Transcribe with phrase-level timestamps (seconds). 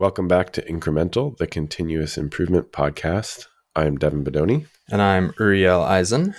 [0.00, 3.46] Welcome back to Incremental, the continuous improvement podcast.
[3.76, 6.34] I'm Devin Bedoni, And I'm Uriel Eisen.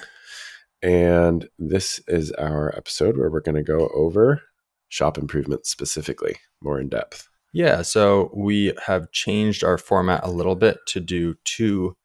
[0.82, 4.42] and this is our episode where we're going to go over
[4.90, 7.28] shop improvement specifically, more in depth.
[7.54, 11.96] Yeah, so we have changed our format a little bit to do two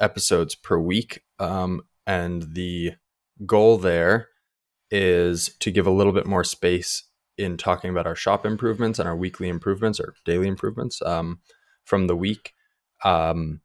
[0.00, 1.22] episodes per week.
[1.38, 2.92] Um, and the
[3.44, 4.28] goal there
[4.90, 7.04] is to give a little bit more space
[7.38, 11.40] in talking about our shop improvements and our weekly improvements or daily improvements um,
[11.84, 12.52] from the week.
[13.04, 13.60] Um,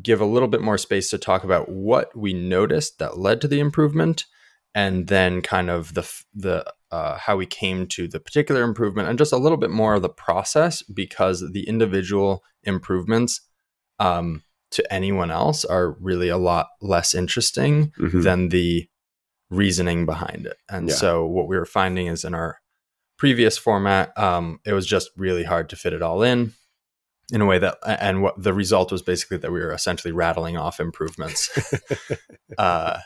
[0.00, 3.48] give a little bit more space to talk about what we noticed that led to
[3.48, 4.26] the improvement
[4.74, 9.18] and then kind of the the uh, how we came to the particular improvement and
[9.18, 13.40] just a little bit more of the process because the individual improvements
[13.98, 18.22] um, to anyone else are really a lot less interesting Mhm.
[18.22, 18.88] than the
[19.50, 20.56] reasoning behind it.
[20.68, 20.94] And Yeah.
[20.94, 22.60] so what we were finding is in our
[23.18, 26.54] previous format, um, it was just really hard to fit it all in
[27.30, 30.56] in a way that, and what the result was basically that we were essentially rattling
[30.56, 31.50] off improvements.
[32.58, 32.98] uh,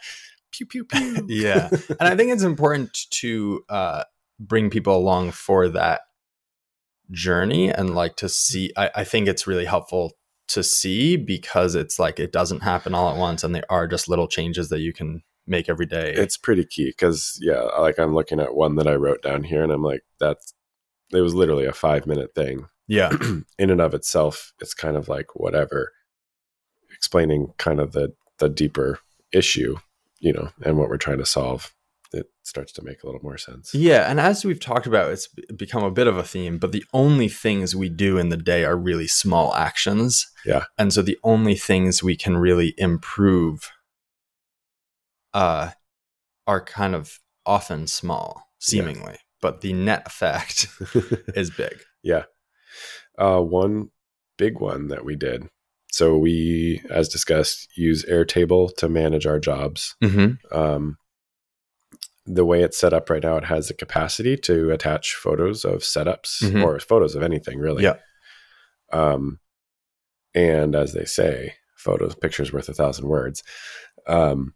[0.52, 1.26] pew pew pew.
[1.28, 4.04] yeah, and I think it's important to uh,
[4.38, 6.02] bring people along for that
[7.10, 8.72] journey and like to see.
[8.76, 10.12] I, I think it's really helpful
[10.48, 14.08] to see because it's like it doesn't happen all at once, and they are just
[14.08, 16.12] little changes that you can make every day.
[16.12, 19.62] It's pretty key because, yeah, like I'm looking at one that I wrote down here
[19.62, 20.54] and I'm like, that's,
[21.12, 22.66] it was literally a five minute thing.
[22.86, 23.10] yeah,
[23.58, 25.92] in and of itself, it's kind of like whatever,
[26.94, 28.98] explaining kind of the, the deeper
[29.32, 29.76] issue,
[30.20, 31.74] you know, and what we're trying to solve.
[32.14, 33.74] It starts to make a little more sense.
[33.74, 36.84] Yeah, and as we've talked about, it's become a bit of a theme, but the
[36.92, 40.30] only things we do in the day are really small actions.
[40.44, 40.64] Yeah.
[40.76, 43.70] And so the only things we can really improve
[45.34, 45.70] uh
[46.46, 50.66] are kind of often small, seemingly, but the net effect
[51.34, 51.80] is big.
[52.02, 52.24] yeah.
[53.18, 53.90] Uh, one
[54.38, 55.46] big one that we did.
[55.92, 59.94] So we, as discussed, use Airtable to manage our jobs.
[60.02, 60.56] Mm-hmm.
[60.56, 60.96] Um,
[62.24, 65.80] the way it's set up right now, it has the capacity to attach photos of
[65.80, 66.64] setups Mhm.
[66.64, 67.82] or photos of anything really.
[67.84, 67.96] Yeah.
[68.92, 69.38] Um,
[70.34, 73.42] and as they say, photos, pictures worth a thousand words.
[74.06, 74.54] Um,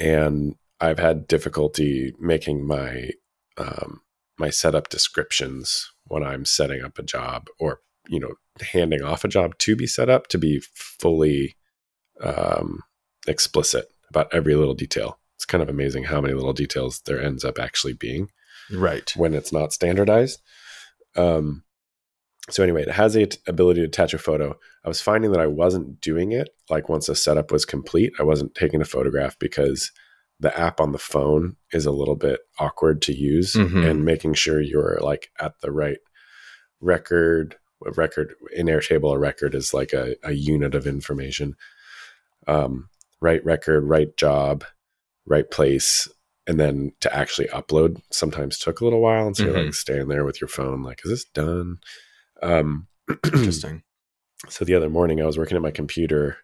[0.00, 3.10] and I've had difficulty making my
[3.58, 4.00] um,
[4.38, 8.34] my setup descriptions when I'm setting up a job or you know
[8.72, 11.54] handing off a job to be set up to be fully
[12.22, 12.80] um,
[13.28, 15.18] explicit about every little detail.
[15.36, 18.28] It's kind of amazing how many little details there ends up actually being
[18.72, 19.10] Right.
[19.16, 20.40] when it's not standardized.
[21.16, 21.64] Um,
[22.50, 24.58] so anyway, it has the ability to attach a photo.
[24.84, 28.12] I was finding that I wasn't doing it like once the setup was complete.
[28.18, 29.92] I wasn't taking a photograph because
[30.38, 33.88] the app on the phone is a little bit awkward to use, Mhm.
[33.88, 35.98] and making sure you're like at the right
[36.80, 37.56] record.
[37.96, 41.56] Record in Airtable, a record is like a, a unit of information.
[42.46, 42.88] Um,
[43.22, 44.64] right record, right job,
[45.26, 46.06] right place,
[46.46, 50.08] and then to actually upload sometimes took a little while and so you're like standing
[50.08, 51.78] there with your phone like is this done
[52.42, 52.86] um
[53.24, 53.82] Interesting.
[54.48, 56.38] so the other morning i was working at my computer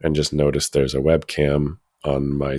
[0.00, 2.58] and just noticed there's a webcam on my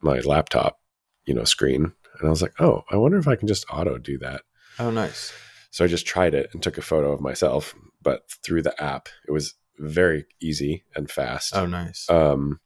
[0.00, 0.80] my laptop
[1.26, 3.98] you know screen and i was like oh i wonder if i can just auto
[3.98, 4.42] do that
[4.78, 5.32] Oh, nice.
[5.70, 9.08] so i just tried it and took a photo of myself but through the app
[9.28, 12.08] it was very easy and fast Oh, nice.
[12.10, 12.60] um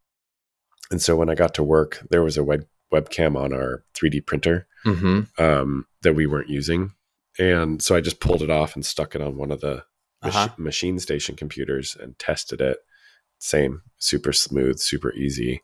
[0.90, 4.24] and so when i got to work there was a web webcam on our 3d
[4.24, 5.20] printer mm-hmm.
[5.42, 6.92] um, that we weren't using.
[7.38, 9.84] And so I just pulled it off and stuck it on one of the
[10.22, 10.48] Uh-huh.
[10.58, 12.78] machine station computers and tested it.
[13.38, 15.62] Same, super smooth, super easy.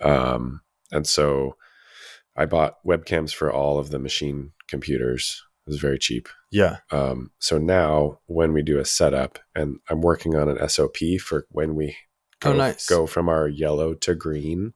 [0.00, 1.56] Um, and so
[2.34, 5.42] I bought webcams for all of the machine computers.
[5.66, 6.28] It was very cheap.
[6.50, 6.78] Yeah.
[6.90, 11.46] Um, so now when we do a setup, and I'm working on an SOP for
[11.50, 11.96] when we
[12.40, 12.86] go, Oh, nice.
[12.88, 14.72] go from our yellow to green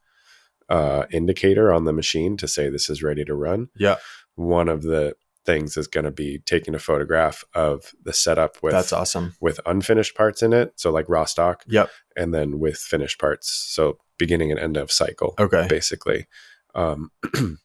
[0.68, 3.96] uh, indicator on the machine to say this is ready to run Yeah.
[4.34, 5.14] one of the
[5.46, 9.34] things is going to be taking a photograph of the setup with That's awesome.
[9.40, 11.90] with unfinished parts in it so like raw stock Yep.
[12.16, 15.66] and then with finished parts so beginning and end of cycle Okay.
[15.68, 16.26] basically
[16.74, 17.10] um,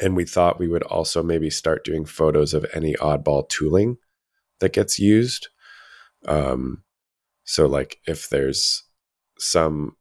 [0.00, 3.96] and we thought we would also maybe start doing photos of any oddball tooling
[4.60, 5.48] that gets used
[6.26, 6.84] um,
[7.44, 8.84] so like if there's
[9.38, 9.96] some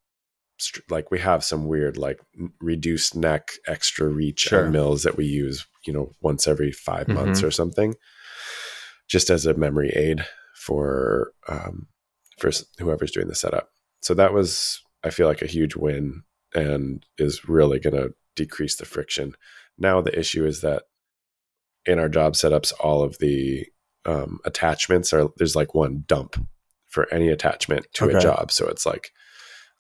[0.92, 2.20] like we have some weird like
[2.60, 4.70] reduced neck extra reach Sure.
[4.70, 7.48] mills that we use you know once every 5 months Mhm.
[7.48, 7.96] or something
[9.08, 10.26] just as a memory aid
[10.56, 11.88] for um,
[12.38, 13.70] for whoever's doing the setup
[14.02, 16.24] so that was i feel like a huge win
[16.54, 19.36] and is really going to decrease the friction
[19.78, 20.84] now the issue is that
[21.86, 23.66] in our job setups all of the
[24.06, 26.36] um, attachments are there's like one dump
[26.88, 28.18] for any attachment to Okay.
[28.18, 28.52] a job.
[28.52, 29.12] So it's like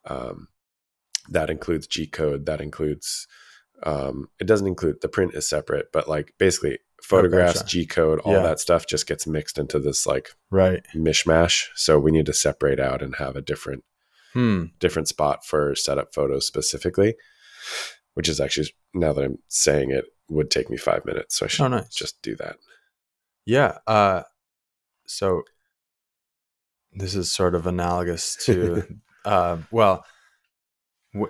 [0.06, 0.48] um,
[1.30, 2.45] that includes G code.
[2.45, 3.27] That includes
[3.83, 7.67] um, it doesn't include the print is separate, but like basically photographs, gotcha.
[7.67, 8.43] G code, all Yeah.
[8.43, 10.85] that stuff just gets mixed into this like Right.
[10.95, 11.67] mishmash.
[11.75, 13.83] So we need to separate out and have a different
[14.33, 14.65] Hmm.
[14.79, 17.15] different spot for setup photos specifically,
[18.13, 21.35] which is actually now that I'm saying it would take me five minutes.
[21.37, 21.89] So I should Oh, nice.
[21.89, 22.55] just do that.
[23.45, 23.79] Yeah.
[23.87, 24.23] Uh,
[25.05, 25.43] so
[26.93, 28.83] this is sort of analogous to,
[29.25, 30.05] uh, well,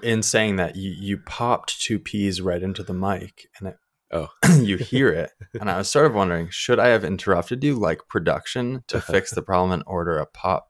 [0.04, 3.78] in saying that you, you popped two peas right into the mic and it,
[4.13, 4.28] Oh.
[4.60, 5.31] you hear it.
[5.60, 9.31] And I was sort of wondering, should I have interrupted you like production to fix
[9.31, 10.68] the problem and order a pop,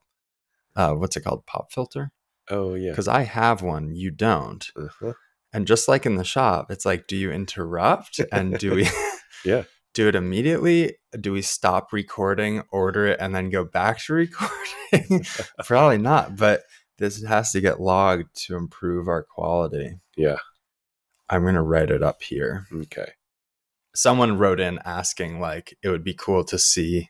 [0.75, 1.45] uh, what's it called?
[1.47, 2.11] Pop filter?
[2.51, 2.91] Oh yeah.
[2.91, 4.67] Because I have one, you don't.
[4.75, 5.13] Uh-huh.
[5.53, 8.21] And just like in the shop, it's like, do you interrupt?
[8.31, 8.87] And do we
[9.43, 9.63] Yeah.
[9.95, 10.97] do it immediately?
[11.19, 14.13] Do we stop recording, order it, and then go back to
[14.93, 15.25] recording?
[15.65, 16.61] Probably not, but
[17.01, 19.95] this has to get logged to improve our quality.
[20.15, 20.38] Yeah.
[21.30, 22.68] I'm gonna write it up here.
[22.74, 23.13] Okay.
[23.95, 27.09] Someone wrote in asking like it would be cool to see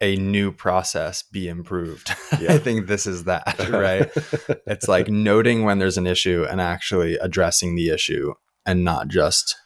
[0.00, 2.14] a new process be improved.
[2.40, 2.52] Yeah.
[2.52, 4.08] I think this is that, right?
[4.66, 8.34] it's like noting when there's an issue and actually addressing the issue
[8.64, 9.56] and not just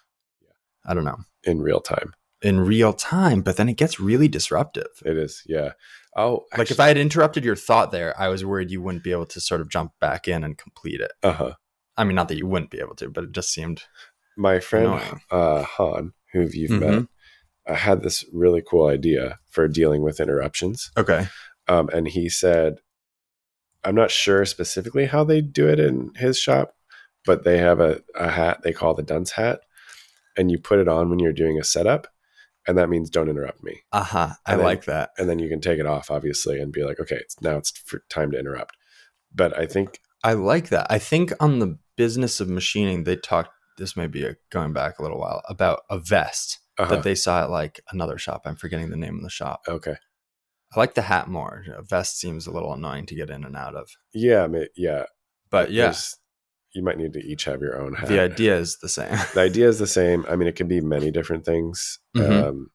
[0.86, 2.14] i don't know in real time.
[2.40, 5.42] in real time but then it gets really disruptive It is.
[5.44, 5.72] Yeah.
[6.14, 9.12] Oh, like if i had interrupted your thought there i was worried you wouldn't be
[9.12, 11.52] able to sort of jump back in and complete it uh huh.
[11.96, 13.84] i mean not that you wouldn't be able to but it just seemed
[14.36, 15.00] My friend
[15.30, 16.80] uh, Han, who you've Mhm.
[16.80, 17.04] met,
[17.66, 20.90] uh, had this really cool idea for dealing with interruptions.
[20.96, 21.28] okay
[21.68, 22.78] Um, and he said,
[23.84, 26.74] I'm not sure specifically how they do it in his shop,
[27.24, 29.60] but they have a, a hat they call the dunce hat.
[30.36, 32.08] And you put it on when you're doing a setup.
[32.66, 33.80] And that means don't interrupt me.
[33.92, 36.84] uh-huh i then- like that And then you can take it off, obviously, and be
[36.84, 37.72] like, okay, it's, now it's
[38.08, 38.76] time to interrupt.
[39.34, 43.50] But I think, i like that i think on the business of machining they talked
[43.78, 47.14] this may be a, going back a little while about a vest uh that they
[47.16, 49.96] saw at like another shop i'm forgetting the name of the shop okay.
[50.74, 53.56] i like the hat more a vest seems a little annoying to get in and
[53.56, 54.46] out of Yeah.
[54.46, 55.06] ma- Yeah.
[55.50, 56.16] but yeah There's-
[56.74, 58.08] You might need to each have your own hat.
[58.08, 60.24] the idea is the same the idea is the same.
[60.28, 61.98] I mean, it can be many different things.
[62.16, 62.48] Mhm.
[62.48, 62.70] Um,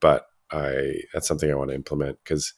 [0.00, 2.52] but I, that's something I want to implement because,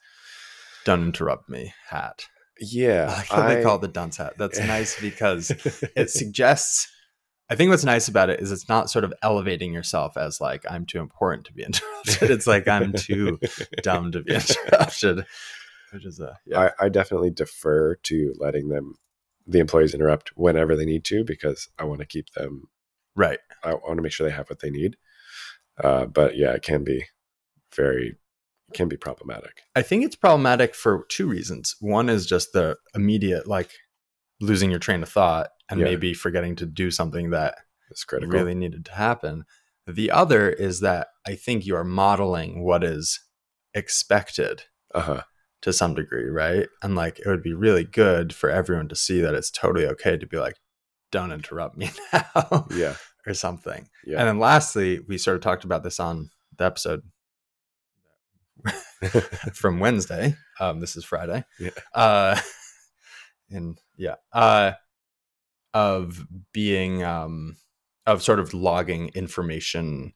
[0.84, 2.26] don't interrupt me hat
[2.60, 3.06] yeah.
[3.10, 4.34] I like how they call it the dunce hat.
[4.38, 6.88] That's nice because it it suggests.
[7.50, 10.64] I think what's nice about it is it's not sort of elevating yourself as like
[10.68, 12.30] I'm too important to be interrupted.
[12.30, 13.38] It's like I'm too
[13.82, 15.26] dumb to be interrupted,
[15.92, 16.70] which is a yeah.
[16.80, 18.94] I, I definitely defer to letting them,
[19.46, 22.68] the employees interrupt whenever they need to because I want to keep them,
[23.14, 23.38] right.
[23.62, 24.96] I want to make sure they have what they need.
[25.82, 27.04] Uh, but yeah, it can be
[27.74, 28.16] very,
[28.72, 29.62] can be problematic.
[29.74, 31.74] I think it's problematic for two reasons.
[31.80, 33.70] One is just the immediate like
[34.40, 35.86] losing your train of thought and Yeah.
[35.86, 37.56] maybe forgetting to do something that
[37.90, 38.32] is critical.
[38.32, 39.44] really needed to happen.
[39.86, 43.20] The other is that I think you are modeling what is
[43.74, 44.64] expected
[44.94, 45.22] Uh huh.
[45.64, 46.68] To some degree, right?
[46.82, 50.16] And like it would be really good for everyone to see that it's totally okay
[50.16, 50.54] to be like,
[51.10, 52.94] don't interrupt me now Yeah.
[53.26, 53.88] or something.
[54.06, 54.18] Yeah.
[54.20, 57.02] And then lastly, we sort of talked about this on the episode
[59.54, 60.36] from Wednesday.
[60.60, 61.44] Um, this is Friday.
[61.58, 61.70] Yeah.
[61.94, 62.38] Uh,
[63.50, 64.72] and yeah, uh,
[65.72, 67.56] of being um,
[68.06, 70.12] of sort of logging information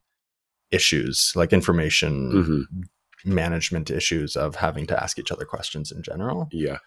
[0.71, 2.83] issues, like information Mhm.
[3.25, 6.47] Management issues of having to ask each other questions in general.
[6.51, 6.77] Yeah.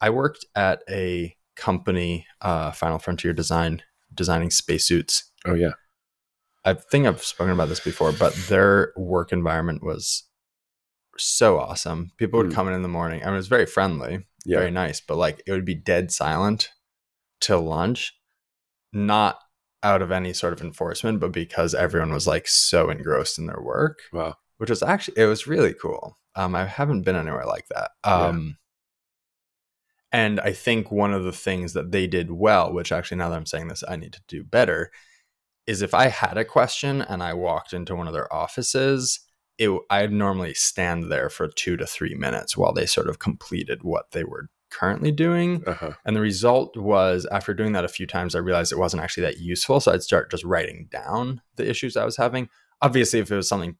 [0.00, 3.82] I worked at a company, uh, Final Frontier Design,
[4.14, 5.30] designing spacesuits.
[5.44, 5.72] Oh, yeah.
[6.64, 10.24] I think I've spoken about this before, but their work environment was
[11.16, 12.12] so awesome.
[12.16, 12.54] People would Mm.
[12.54, 13.22] come in in the morning.
[13.22, 14.58] I mean, it was very friendly, Yeah.
[14.58, 16.70] very nice, but like it would be dead silent
[17.40, 18.12] till lunch,
[18.92, 19.40] not
[19.82, 23.60] out of any sort of enforcement, but because everyone was like so engrossed in their
[23.60, 24.36] work, Wow.
[24.58, 26.16] Which was actually, it was really cool.
[26.36, 27.90] Um, I haven't been anywhere like that.
[28.04, 28.26] Yeah.
[28.26, 28.58] Um,
[30.12, 33.36] and I think one of the things that they did well, which actually now that
[33.36, 34.90] I'm saying this, I need to do better,
[35.66, 39.20] is if I had a question and I walked into one of their offices,
[39.58, 43.82] it, I'd normally stand there for two to three minutes while they sort of completed
[43.82, 45.62] what they were currently doing.
[45.66, 45.92] Uh huh.
[46.06, 49.24] And the result was, after doing that a few times, I realized it wasn't actually
[49.24, 49.80] that useful.
[49.80, 52.48] So I'd start just writing down the issues I was having.
[52.80, 53.76] Obviously, if it was something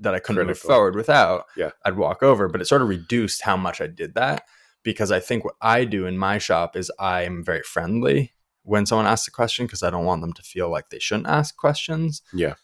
[0.00, 1.70] that I couldn't move forward without, Yeah.
[1.84, 2.48] I'd walk over.
[2.48, 4.44] But it sort of reduced how much I did that
[4.84, 9.06] because I think what I do in my shop is I'm very friendly when someone
[9.06, 12.22] asks a question because I don't want them to feel like they shouldn't ask questions.
[12.32, 12.54] Yeah.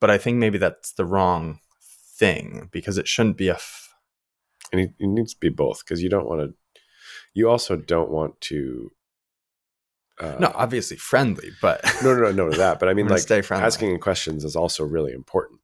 [0.00, 1.58] But I think maybe that's the wrong
[2.16, 3.94] thing because it shouldn't be a f-
[4.72, 6.54] and it, it needs to be both because you don't want to.
[7.34, 8.92] You also don't want to.
[10.20, 12.78] Uh, no obviously friendly but no, no, no, no, to that.
[12.78, 13.64] But I mean, like stay friendly.
[13.66, 15.59] asking questions is also really important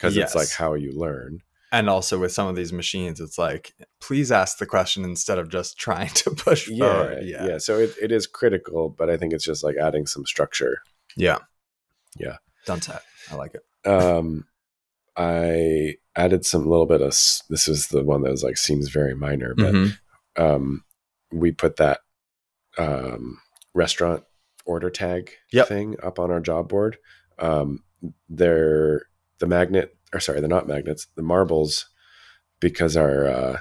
[0.00, 1.40] because it's like how you learn.
[1.72, 5.48] and also with some of these machines it's like please ask the question instead of
[5.48, 7.46] just trying to push Yeah, forward yeah.
[7.46, 10.78] yeah So it, it is critical, but I think it's just like adding some structure.
[11.16, 11.38] yeah
[12.18, 12.36] Yeah.
[12.66, 14.46] done set i like it Um,
[15.16, 17.10] I added some little bit of.
[17.48, 19.98] This is the one that was like seems very minor, but Mhm.
[20.36, 20.84] um,
[21.32, 22.00] we put that
[22.78, 23.38] um,
[23.74, 24.22] restaurant
[24.64, 25.68] order tag Yep.
[25.68, 26.98] thing up on our job board.
[27.38, 27.82] Um,
[28.28, 29.02] they're
[29.40, 31.06] the magnet, or sorry, they're not magnets.
[31.16, 31.86] The marbles,
[32.60, 33.58] because our uh,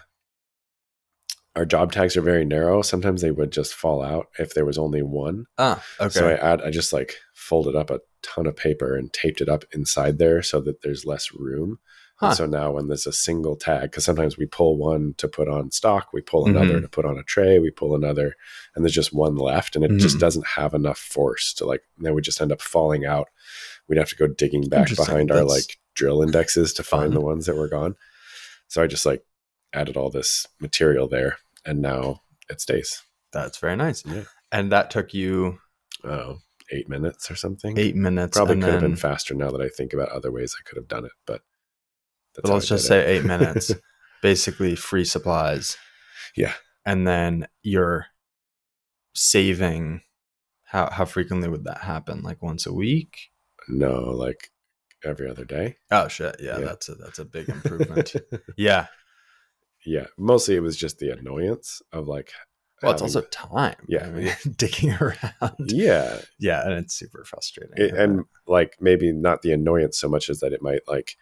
[1.56, 2.82] our job tags are very narrow.
[2.82, 5.46] Sometimes they would just fall out if there was only one.
[5.58, 9.12] ah okay So I add, I just like folded up a ton of paper and
[9.12, 11.80] taped it up inside there so that there's less room.
[12.22, 12.36] And Huh.
[12.36, 15.72] so now when there's a single tag, because sometimes we pull one to put on
[15.72, 16.82] stock, we pull another Mhm.
[16.82, 18.36] to put on a tray, we pull another,
[18.76, 20.20] and there's just one left, and it just Mhm.
[20.20, 21.84] doesn't have enough force to like.
[21.98, 23.30] Then we just end up falling out.
[23.88, 27.14] We'd have to go digging back behind our like drill indexes to find fun.
[27.14, 27.96] the ones that were gone.
[28.68, 29.24] So I just like
[29.74, 33.02] added all this material there, and now it stays.
[33.32, 34.24] that's very nice Yeah.
[34.52, 35.60] and that took you
[36.04, 36.40] Oh,
[36.72, 37.78] eight minutes or something.
[37.78, 40.64] eight minutes Probably could have been faster now that I think about other ways I
[40.68, 41.44] could have done it, but that's
[42.44, 43.72] but let's just say eight minutes
[44.22, 45.78] basically free supplies.
[46.36, 46.54] Yeah.
[46.86, 48.06] and then you're
[49.14, 50.02] saving
[50.66, 52.22] how how frequently would that happen?
[52.22, 53.32] Like once a week?
[53.68, 54.52] No, like
[55.04, 55.78] every other day.
[55.92, 56.36] oh shit.
[56.40, 56.66] Yeah, Yeah.
[56.66, 58.14] that's a that's a big improvement.
[58.58, 58.88] Yeah.
[59.86, 62.32] Yeah, mostly it was just the annoyance of like.
[62.84, 63.78] well it's also time.
[63.88, 64.06] Yeah.
[64.08, 65.56] I mean, digging around.
[65.68, 67.74] Yeah, yeah and it's super frustrating.
[67.78, 71.16] It, and like maybe not the annoyance so much as that it might like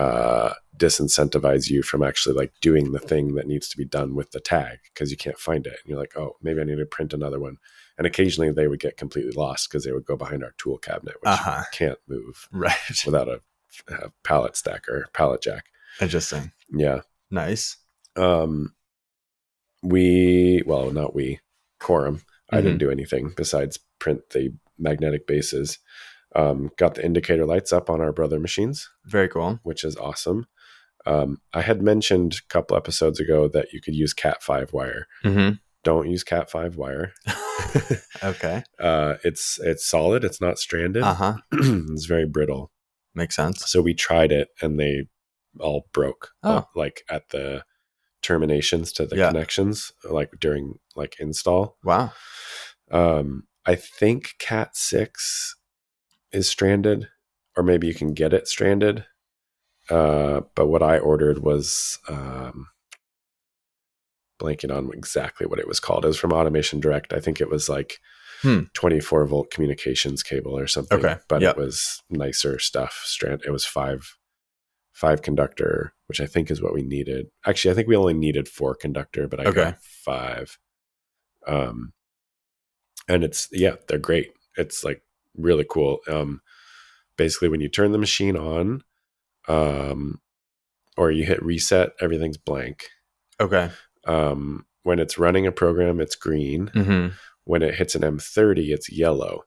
[0.00, 4.30] uh disincentivize you from actually like doing the thing that needs to be done with
[4.30, 5.76] the tag because you can't find it.
[5.82, 7.56] And you're like oh maybe i need to print another one.
[7.98, 11.16] And occasionally they would get completely lost because they would go behind our tool cabinet
[11.20, 11.62] which Uh-huh.
[11.72, 13.02] can't move right.
[13.04, 13.38] without a,
[13.88, 15.64] a pallet stacker pallet jack.
[16.00, 16.52] Interesting.
[16.72, 17.00] Yeah.
[17.30, 17.76] Nice.
[18.16, 18.74] Um
[19.82, 21.40] we well not we
[21.78, 22.22] quorum.
[22.50, 22.64] I Mm-hmm.
[22.66, 25.78] didn't do anything besides print the magnetic bases
[26.36, 29.58] um got the indicator lights up on our brother machines very cool.
[29.62, 30.46] which is awesome.
[31.06, 35.06] Um i had mentioned a couple episodes ago that you could use cat 5 wire.
[35.24, 35.54] Mm-hmm.
[35.82, 37.12] don't use cat 5 wire.
[38.22, 38.62] Okay.
[38.78, 40.24] Uh it's it's solid.
[40.24, 41.02] It's not stranded.
[41.02, 41.34] Uh-huh.
[41.52, 42.70] It's very brittle.
[43.14, 43.68] Makes sense.
[43.70, 45.06] So we tried it and they
[45.58, 46.50] all broke Oh.
[46.58, 47.64] uh, like at the
[48.22, 49.28] terminations to the Yeah.
[49.28, 51.76] connections like during like install.
[51.82, 52.12] Wow.
[52.90, 55.56] Um i think cat 6
[56.32, 57.08] is stranded
[57.56, 59.04] or maybe you can get it stranded
[59.88, 62.68] uh but what i ordered was um
[64.40, 67.68] blanking on exactly what it was called it was from AutomationDirect i think it was
[67.68, 67.98] like
[68.42, 68.60] Hmm.
[68.72, 71.16] 24 volt communications cable or something Okay.
[71.28, 71.56] but Yep.
[71.56, 74.16] it was nicer stuff strand it was five
[74.94, 78.48] five conductor which i think is what we needed actually i think we only needed
[78.48, 79.64] four conductor but i Okay.
[79.64, 80.58] got five
[81.46, 81.92] um
[83.08, 85.02] and it's yeah they're great it's like
[85.36, 85.98] really cool.
[86.08, 86.40] Um
[87.16, 88.82] basically when you turn the machine on
[89.48, 90.20] um
[90.96, 92.88] or you hit reset everything's blank.
[93.40, 93.70] Okay.
[94.06, 96.68] Um when it's running a program it's green.
[96.68, 97.14] Mm-hmm.
[97.44, 99.44] when it hits an m30 it's yellow.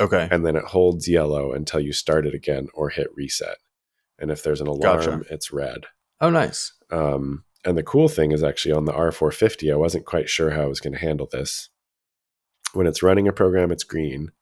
[0.00, 0.26] Okay.
[0.30, 3.58] And then it holds yellow until you start it again or hit reset.
[4.18, 5.22] And if there's an alarm Gotcha.
[5.30, 5.86] it's red.
[6.20, 6.72] Oh nice.
[6.90, 10.62] Um and the cool thing is actually on the r450 i wasn't quite sure how
[10.62, 11.68] i was going to handle this.
[12.72, 14.32] When it's running a program it's green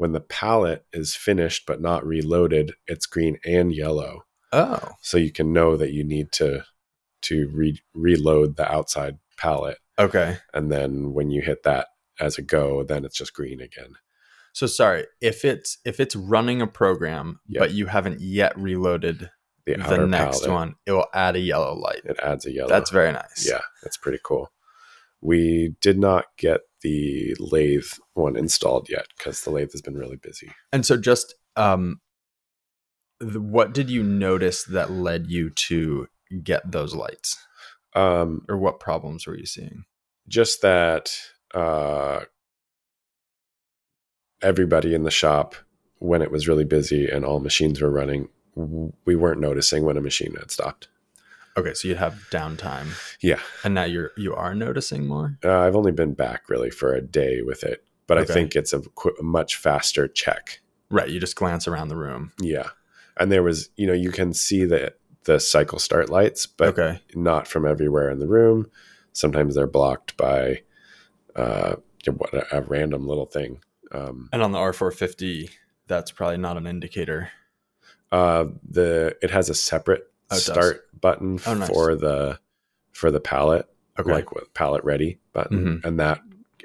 [0.00, 4.24] when the pallet is finished but not reloaded it's green and yellow.
[4.50, 4.92] Oh.
[5.02, 6.64] So you can know that you need to
[7.24, 10.38] to re- reload the outside pallet okay.
[10.54, 11.88] And then when you hit that
[12.18, 13.96] as a go then it's just green again.
[14.54, 17.60] So sorry, if it's if it's running a program Yep.
[17.60, 19.28] but you haven't yet reloaded
[19.66, 22.00] the, the, next one, it will add a yellow light.
[22.06, 22.70] it adds a yellow.
[22.70, 23.46] That's very nice.
[23.46, 24.50] yeah that's pretty cool.
[25.20, 30.16] We did not get the lathe one installed yet because the lathe has been really
[30.16, 32.00] busy And so just um
[33.20, 36.06] the, what did you notice that led you to
[36.42, 37.36] get those lights?
[37.94, 39.84] um Or what problems were you seeing?
[40.28, 41.10] just that
[41.54, 42.20] uh
[44.42, 45.54] everybody in the shop
[45.98, 48.28] when it was really busy and all machines were running
[49.04, 50.88] we weren't noticing when a machine had stopped
[51.60, 52.88] Okay, so you'd have downtime.
[53.20, 55.38] yeah And now you're you are noticing more?
[55.44, 58.30] uh, i've only been back really for a day with it but Okay.
[58.30, 60.60] i think it's a, qu- much faster check
[60.92, 62.32] Right, you just glance around the room.
[62.40, 62.70] Yeah.
[63.16, 64.92] And there was, you know, you can see the
[65.24, 67.00] the cycle start lights, but okay.
[67.14, 68.68] not from everywhere in the room.
[69.12, 70.62] Sometimes they're blocked by
[71.36, 71.76] uh,
[72.16, 73.60] what a, a random little thing.
[73.92, 75.50] Um, And on the R450,
[75.86, 77.30] that's probably not an indicator.
[78.10, 80.42] uh, the it has a separate Oh, it does.
[80.44, 81.68] start button Oh, nice.
[81.68, 82.38] for the
[82.92, 83.66] for the pallet,
[83.98, 84.10] Okay.
[84.10, 85.84] like with pallet ready button, Mhm.
[85.84, 86.20] and that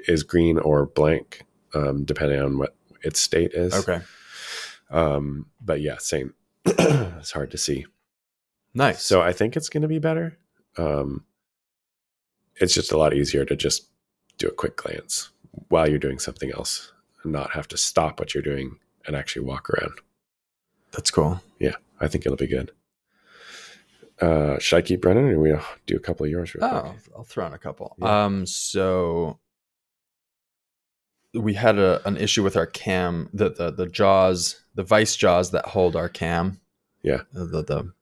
[0.08, 1.42] is green or blank,
[1.74, 3.72] um, depending on what its state is.
[3.74, 4.02] okay.
[4.90, 6.34] Um, but yeah, same.
[6.64, 7.86] it's hard to see.
[8.74, 9.02] Nice.
[9.04, 10.38] So I think it's going to be better.
[10.76, 11.24] Um,
[12.56, 13.88] it's just a lot easier to just
[14.38, 15.30] do a quick glance
[15.68, 16.92] while you're doing something else
[17.22, 20.00] and not have to stop what you're doing and actually walk around.
[20.92, 21.42] that's cool.
[21.58, 22.70] Yeah, I think it'll be good.
[24.20, 25.52] Uh, should I keep running or we
[25.86, 26.56] do a couple of yours?
[26.60, 26.94] Oh, quick?
[27.16, 27.94] I'll throw in a couple.
[27.98, 28.24] Yeah.
[28.24, 29.38] Um, so
[31.34, 35.50] we had a, an issue with our cam, the, the the jaws, the vice jaws
[35.50, 36.60] that hold our cam.
[37.02, 37.22] Yeah.
[37.32, 37.92] The the, the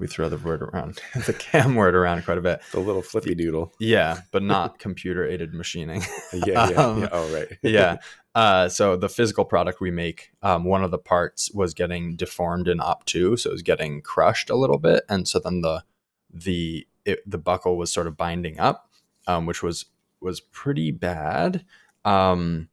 [0.00, 2.60] we throw the word around, the cam word around quite a bit.
[2.72, 3.72] The little flippy doodle.
[3.78, 6.02] Yeah, but not computer aided machining.
[6.32, 7.08] Yeah, yeah, Um, yeah.
[7.12, 7.46] Oh, right.
[7.62, 7.98] yeah.
[8.34, 12.66] Uh, so the physical product we make, um, one of the parts was getting deformed
[12.66, 15.84] in op two, so it was getting crushed a little bit, and so then the
[16.32, 18.90] the it, the buckle was sort of binding up,
[19.26, 19.86] um, which was
[20.20, 21.64] was pretty bad.
[22.04, 22.68] Um,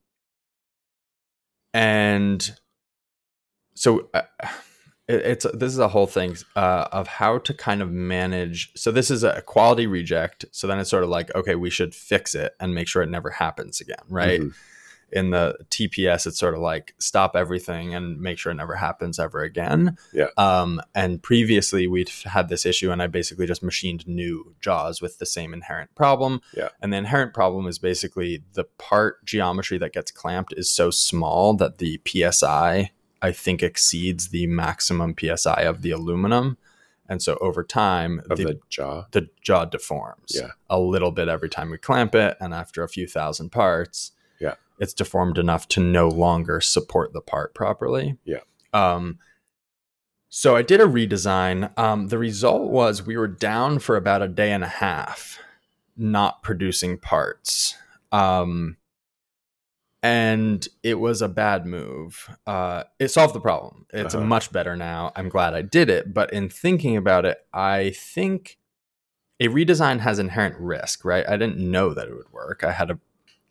[1.74, 2.56] and
[3.74, 4.22] so uh,
[5.08, 8.72] it's this is a whole thing uh, of how to kind of manage.
[8.76, 10.46] So this is a quality reject.
[10.52, 13.10] So then it's sort of like okay, we should fix it and make sure it
[13.10, 14.42] never happens again, right?
[14.42, 14.54] Mhm.
[15.10, 19.18] in the TPS, it's sort of like stop everything and make sure it never happens
[19.20, 19.98] ever again.
[20.12, 20.28] Yeah.
[20.36, 25.18] Um, and previously we'd had this issue, and I basically just machined new jaws with
[25.18, 26.42] the same inherent problem.
[26.54, 26.70] Yeah.
[26.82, 31.54] And the inherent problem is basically the part geometry that gets clamped is so small
[31.54, 36.58] that the PSI, I think, exceeds the maximum PSI of the aluminum.
[37.10, 39.06] And so over time, Of the, the jaw.
[39.12, 40.52] the jaw deforms Yeah.
[40.70, 42.36] a little bit every time we clamp it.
[42.42, 44.56] And after a few thousand parts, Yeah.
[44.78, 48.18] it's deformed enough to no longer support the part properly.
[48.26, 48.42] Yeah.
[48.74, 49.20] Um,
[50.30, 51.72] so I did a redesign.
[51.80, 55.40] Um, the result was we were down for about a day and a half,
[55.96, 57.76] not producing parts.
[58.12, 58.76] Um,
[60.08, 62.30] and it was a bad move.
[62.46, 63.86] Uh, it solved the problem.
[63.92, 64.24] It's Uh-huh.
[64.26, 65.12] much better now.
[65.18, 66.14] I'm glad I did it.
[66.14, 68.58] But in thinking about it, I think
[69.40, 71.28] a redesign has inherent risk, right?
[71.28, 72.64] I didn't know that it would work.
[72.64, 73.00] I had a,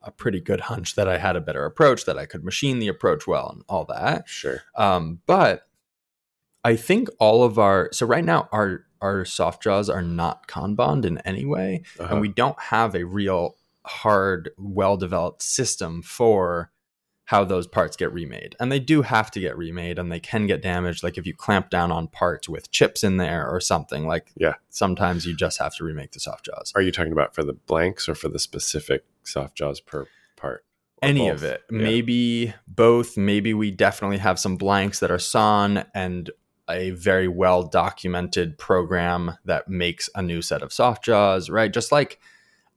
[0.02, 2.88] a pretty good hunch that I had a better approach, that I could machine the
[2.88, 4.26] approach well, and all that.
[4.28, 4.62] Sure.
[4.76, 5.68] Um, but
[6.64, 11.04] I think all of our so right now our our soft jaws are not Kanban
[11.04, 12.12] in any way, Uh-huh.
[12.12, 16.70] and we don't have a real hard, well developed system for
[17.24, 18.54] how those parts get remade.
[18.60, 21.02] And they do have to get remade and they can get damaged.
[21.02, 24.54] Like if you clamp down on parts with chips in there or something, like Yeah.
[24.70, 26.72] sometimes you just have to remake the soft jaws.
[26.76, 30.64] Are you talking about for the blanks or for the specific soft jaws per part?
[31.02, 31.38] Any both?
[31.38, 31.62] of it.
[31.68, 31.78] Yeah.
[31.78, 33.16] Maybe both.
[33.16, 36.30] Maybe we definitely have some blanks that are sawn and
[36.70, 41.72] a very well documented program that makes a new set of soft jaws, right?
[41.72, 42.20] Just like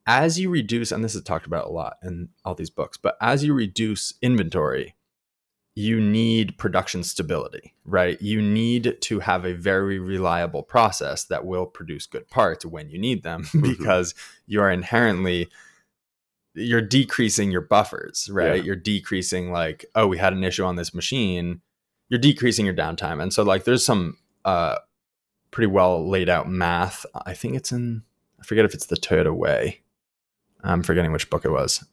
[0.09, 3.15] as you reduce, and this is talked about a lot in all these books, but
[3.21, 4.95] as you reduce inventory,
[5.75, 8.19] you need production stability, right?
[8.19, 12.97] You need to have a very reliable process that will produce good parts when you
[12.97, 14.15] need them because
[14.47, 15.47] you are inherently
[16.55, 18.57] you're decreasing your buffers, right?
[18.57, 18.63] Yeah.
[18.63, 21.61] You're decreasing like, oh, we had an issue on this machine.
[22.09, 23.21] You're decreasing your downtime.
[23.21, 24.77] And so like there's some uh
[25.51, 27.05] pretty well laid out math.
[27.27, 28.01] I think it's in
[28.39, 29.81] I forget if it's the Toyota Way.
[30.63, 31.83] I'm forgetting which book it was.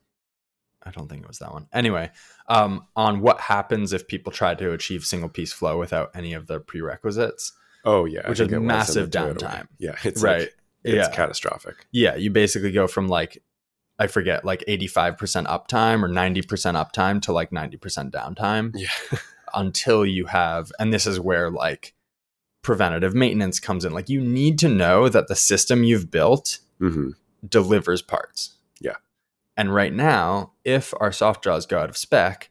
[0.83, 1.67] I don't think it was that one.
[1.73, 2.11] Anyway,
[2.49, 6.47] um, on what happens if people try to achieve single piece flow without any of
[6.47, 7.53] the prerequisites.
[7.85, 9.69] Oh yeah, Which is massive downtime.
[9.79, 10.41] Yeah, it's right.
[10.41, 11.15] Like, it's yeah.
[11.15, 11.87] catastrophic.
[11.91, 12.15] yeah.
[12.15, 13.43] You basically go from like,
[13.99, 19.19] I forget, like 85% uptime or 90% uptime to like 90% downtime Yeah,
[19.55, 21.95] until you have, and this is where like
[22.63, 23.93] preventative maintenance comes in.
[23.93, 27.11] Like you need to know that the system you've built hmm
[27.49, 28.56] delivers parts.
[29.57, 32.51] And right now, if our soft jaws go out of spec,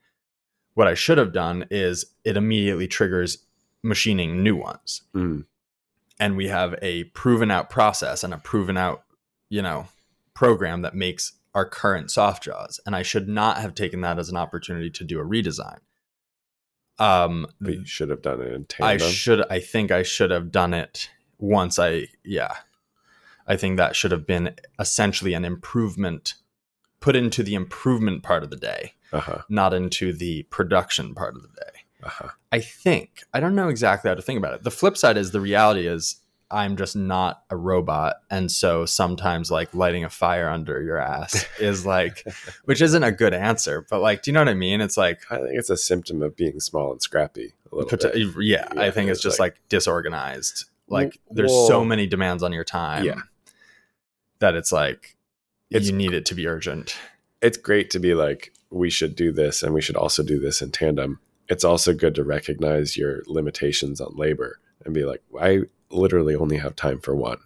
[0.74, 3.46] what I should have done is it immediately triggers
[3.84, 5.04] machining new ones.
[5.14, 5.46] mm
[6.20, 9.04] And we have a proven out process and a proven out,
[9.50, 9.88] you know,
[10.34, 12.80] program that makes our current soft jaws.
[12.86, 15.80] And I should not have taken that as an opportunity to do a redesign.
[16.98, 19.46] Um, But you should have done it in I should.
[19.50, 21.80] I think I should have done it once.
[21.80, 22.56] I yeah.
[23.48, 26.36] I think that should have been essentially an improvement
[27.06, 29.42] put into the improvement part of the day, uh huh.
[29.48, 31.80] not into the production part of the day.
[32.02, 32.30] Uh-huh.
[32.52, 33.22] I think.
[33.32, 34.64] I don't know exactly how to think about it.
[34.64, 36.16] The flip side is the reality is
[36.50, 38.16] I'm just not a robot.
[38.32, 42.24] And so sometimes like lighting a fire under your ass is like,
[42.64, 44.82] which isn't a good answer, but like, do you know what I mean?
[44.82, 48.14] It's like, I think it's a symptom of being small and scrappy a little Pot-
[48.14, 48.28] bit.
[48.40, 50.66] yeah, I think it's it's just like, disorganized.
[50.88, 53.22] Like there's so many demands on your time Yeah.
[54.40, 55.15] that it's like
[55.70, 56.96] you need it to be urgent.
[57.42, 60.62] It's great to be like, we should do this and we should also do this
[60.62, 61.20] in tandem.
[61.48, 66.58] It's also good to recognize your limitations on labor and be like, I literally only
[66.58, 67.38] have time for one.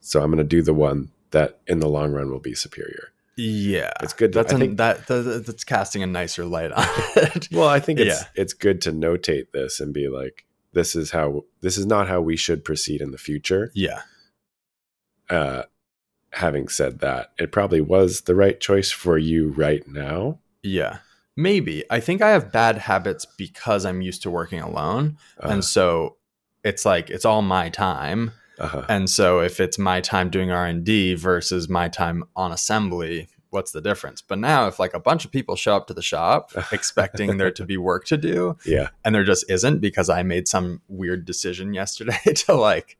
[0.00, 3.08] So I'm going to do the one that in the long run will be superior.
[3.36, 6.84] Yeah, It's good to- That's an, think- that, that that's casting a nicer light on
[7.16, 7.48] it.
[7.50, 8.26] Well, I think it's Yeah.
[8.34, 12.20] it's good to notate this and be like, this is how this is not how
[12.20, 13.70] we should proceed in the future.
[13.74, 14.02] yeah,
[15.28, 15.62] Uh,
[16.32, 20.38] having said that, it probably was the right choice for you right now.
[20.62, 20.98] yeah,
[21.36, 21.84] maybe.
[21.90, 26.16] I think I have bad habits because I'm used to working alone, Uh, and so
[26.64, 28.32] it's like it's all my time.
[28.58, 28.84] uh-huh.
[28.88, 33.80] And so if it's my time doing R&D versus my time on assembly, what's the
[33.80, 34.20] difference?
[34.20, 37.50] But now if like a bunch of people show up to the shop expecting there
[37.52, 41.24] to be work to do yeah, and there just isn't because I made some weird
[41.24, 42.98] decision yesterday to like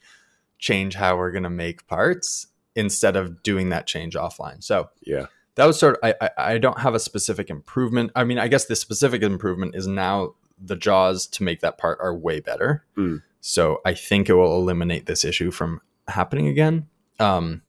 [0.58, 2.46] change how we're going to make parts
[2.80, 4.64] instead of doing that change offline.
[4.64, 8.10] So yeah, that was sort of I, I I don't have a specific improvement.
[8.16, 11.98] I mean, I guess the specific improvement is now the jaws to make that part
[12.00, 12.84] are way better.
[12.96, 13.22] Mm.
[13.40, 16.88] So I think it will eliminate this issue from happening again.
[17.18, 17.62] Um,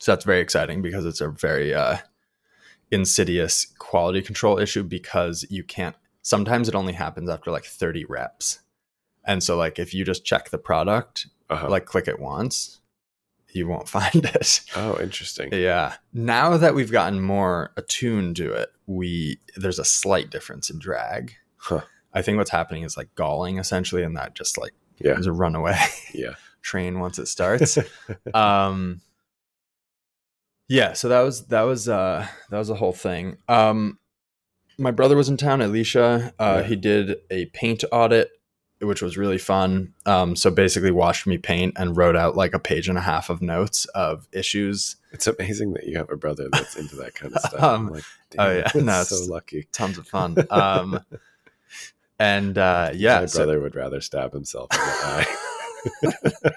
[0.00, 1.98] so that's very exciting because it's a very uh,
[2.90, 5.96] insidious quality control issue because you can't.
[6.22, 8.60] Sometimes it only happens after like 30 reps,
[9.24, 11.68] and so like if you just check the product, uh-huh.
[11.68, 12.80] like click it once,
[13.54, 14.60] you won't find it.
[14.76, 15.48] oh, interesting.
[15.52, 15.94] Yeah.
[16.12, 21.32] Now that we've gotten more attuned to it, we there's a slight difference in drag.
[21.56, 21.80] Huh.
[22.12, 25.18] I think what's happening is like galling essentially, and that just like Yeah.
[25.18, 25.76] is a runaway
[26.14, 27.78] Yeah, train once it starts.
[28.34, 29.00] um
[30.68, 33.36] Yeah, so that was that was uh that was a whole thing.
[33.48, 33.98] Um
[34.78, 36.34] my brother was in town, Alicia.
[36.38, 36.68] Uh Yeah.
[36.68, 38.30] he did a paint audit
[38.80, 39.94] which was really fun.
[40.06, 43.30] Um, so basically watched me paint and wrote out like a page and a half
[43.30, 47.32] of notes of issues it's amazing that you have a brother that's into that kind
[47.32, 47.54] of stuff.
[47.62, 48.04] Um, I'm like,
[48.36, 48.70] oh, yeah.
[48.74, 49.68] No, so lucky.
[49.72, 50.36] tons of fun.
[50.50, 51.00] Um,
[52.18, 55.26] and uh, yeah, My so brother would rather stab himself in the
[56.46, 56.50] eye.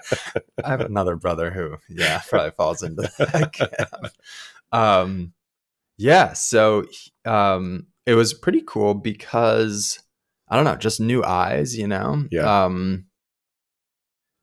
[0.64, 4.12] I have another brother who, yeah, probably falls into that camp.
[4.72, 5.32] Um,
[5.96, 6.86] yeah, so
[7.24, 10.00] um, it was pretty cool because
[10.50, 12.24] I don't know, just new eyes, you know.
[12.30, 12.64] Yeah.
[12.64, 13.06] Um,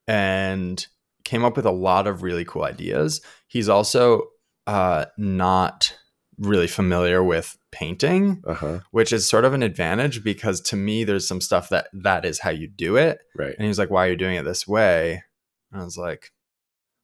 [0.07, 0.85] and
[1.23, 3.21] came up with a lot of really cool ideas.
[3.47, 4.23] He's also
[4.67, 5.95] uh, not
[6.37, 8.79] really familiar with painting Uh huh.
[8.91, 12.39] which is sort of an advantage because to me there's some stuff that that is
[12.39, 13.53] how you do it Right.
[13.55, 15.23] and he was like why are you doing it this way
[15.71, 16.31] and i was like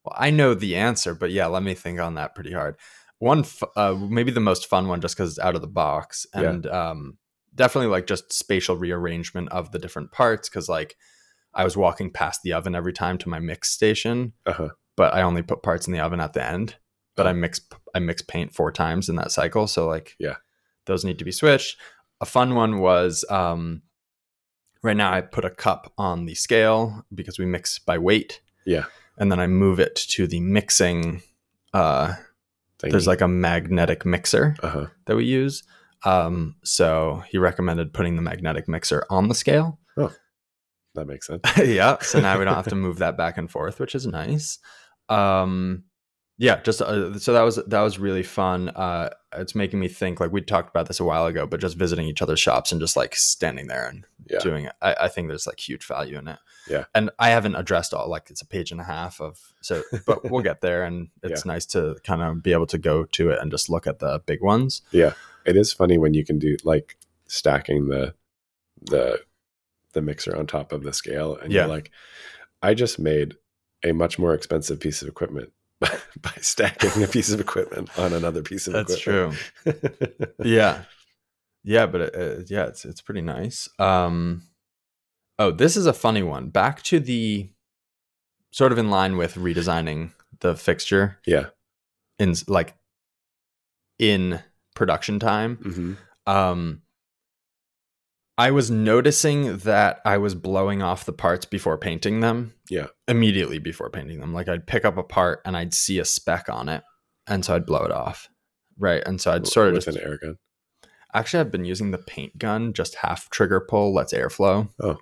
[0.04, 2.76] well i know the answer but yeah let me think on that pretty hard
[3.20, 6.26] one f- uh, maybe the most fun one just because it's out of the box
[6.36, 6.50] Yeah.
[6.50, 7.18] and um,
[7.62, 10.96] definitely like just spatial rearrangement of the different parts because like
[11.54, 14.70] i was walking past the oven every time to my mix station Uh huh.
[14.96, 16.76] but i only put parts in the oven at the end
[17.16, 17.62] but i mix
[17.96, 20.38] i mix paint four times in that cycle so like Yeah.
[20.86, 21.78] those need to be switched
[22.20, 23.82] a fun one was um
[24.84, 28.86] right now i put a cup on the scale because we mix by weight Yeah.
[29.18, 31.22] and then i move it to the mixing
[31.74, 32.16] uh
[32.80, 34.88] there's like a magnetic mixer Uh huh.
[35.06, 35.64] that we use
[36.04, 39.80] um so he recommended putting the magnetic mixer on the scale.
[39.98, 40.12] Oh,
[40.96, 41.42] That makes sense.
[41.58, 44.60] yeah so now we don't have to move that back and forth which is nice.
[45.10, 45.84] Um
[46.38, 48.70] yeah just uh, so that was that was really fun.
[48.70, 51.78] Uh it's making me think like we talked about this a while ago but just
[51.78, 54.40] visiting each other's shops and just like standing there and Yeah.
[54.40, 56.40] doing it I, I think there's like huge value in it.
[56.70, 56.86] Yeah.
[56.94, 60.30] and i haven't addressed all like it's a page and a half of so but
[60.30, 63.40] we'll get there and it's nice to kind of be able to go to it
[63.42, 64.82] and just look at the big ones
[65.46, 68.14] It is funny when you can do like stacking the
[68.82, 69.22] the
[69.94, 71.62] the mixer on top of the scale, and Yeah.
[71.62, 71.92] you're like,
[72.62, 73.36] I just made
[73.84, 78.42] a much more expensive piece of equipment by stacking a piece of equipment on another
[78.44, 79.36] piece of equipment.
[79.66, 80.84] that's true yeah
[81.64, 84.44] yeah but it, uh, yeah it's it's pretty nice um
[85.40, 87.50] oh this is a funny one back to the
[88.52, 91.46] sort of in line with redesigning the fixture yeah.
[92.20, 92.76] in like
[93.98, 94.40] in
[94.76, 95.94] production time hmm
[96.32, 96.82] um
[98.38, 102.88] i was noticing that i was blowing off the parts before painting them Yeah.
[103.08, 106.48] immediately before painting them like i'd pick up a part and i'd see a speck
[106.50, 106.84] on it
[107.28, 108.30] and so i'd blow it off
[108.78, 110.38] right and so i'd sort of with just an air gun.
[111.14, 114.70] Actually, I've been using the paint gun, just half trigger pull, lets airflow.
[114.82, 114.96] Oh.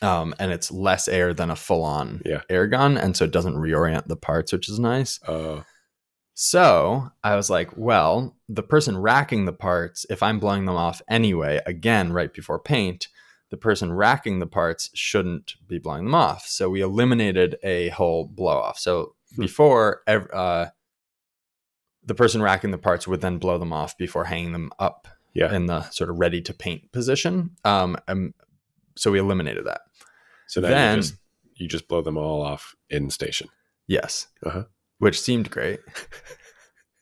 [0.00, 2.42] Um, and it's less air than a full on Yeah.
[2.48, 2.96] air gun.
[2.96, 5.18] And so it doesn't reorient the parts, which is nice.
[5.26, 5.62] Uh,
[6.34, 11.00] So I was like, well, the person racking the parts, if I'm blowing them off
[11.08, 13.08] anyway, again, right before paint,
[13.50, 16.44] the person racking the parts shouldn't be blowing them off.
[16.46, 18.78] So we eliminated a whole blow off.
[18.78, 19.42] So Hmm.
[19.42, 20.66] before, uh,
[22.04, 25.54] the person racking the parts would then blow them off before hanging them up yeah.
[25.54, 27.50] in the sort of ready to paint position.
[27.64, 28.34] Um, and
[28.96, 29.82] so we eliminated that.
[30.48, 31.14] So then- you just
[31.56, 33.48] you just blow them all off in station.
[33.86, 34.26] Yes.
[34.44, 34.64] Uh-huh.
[34.98, 35.80] Which seemed great.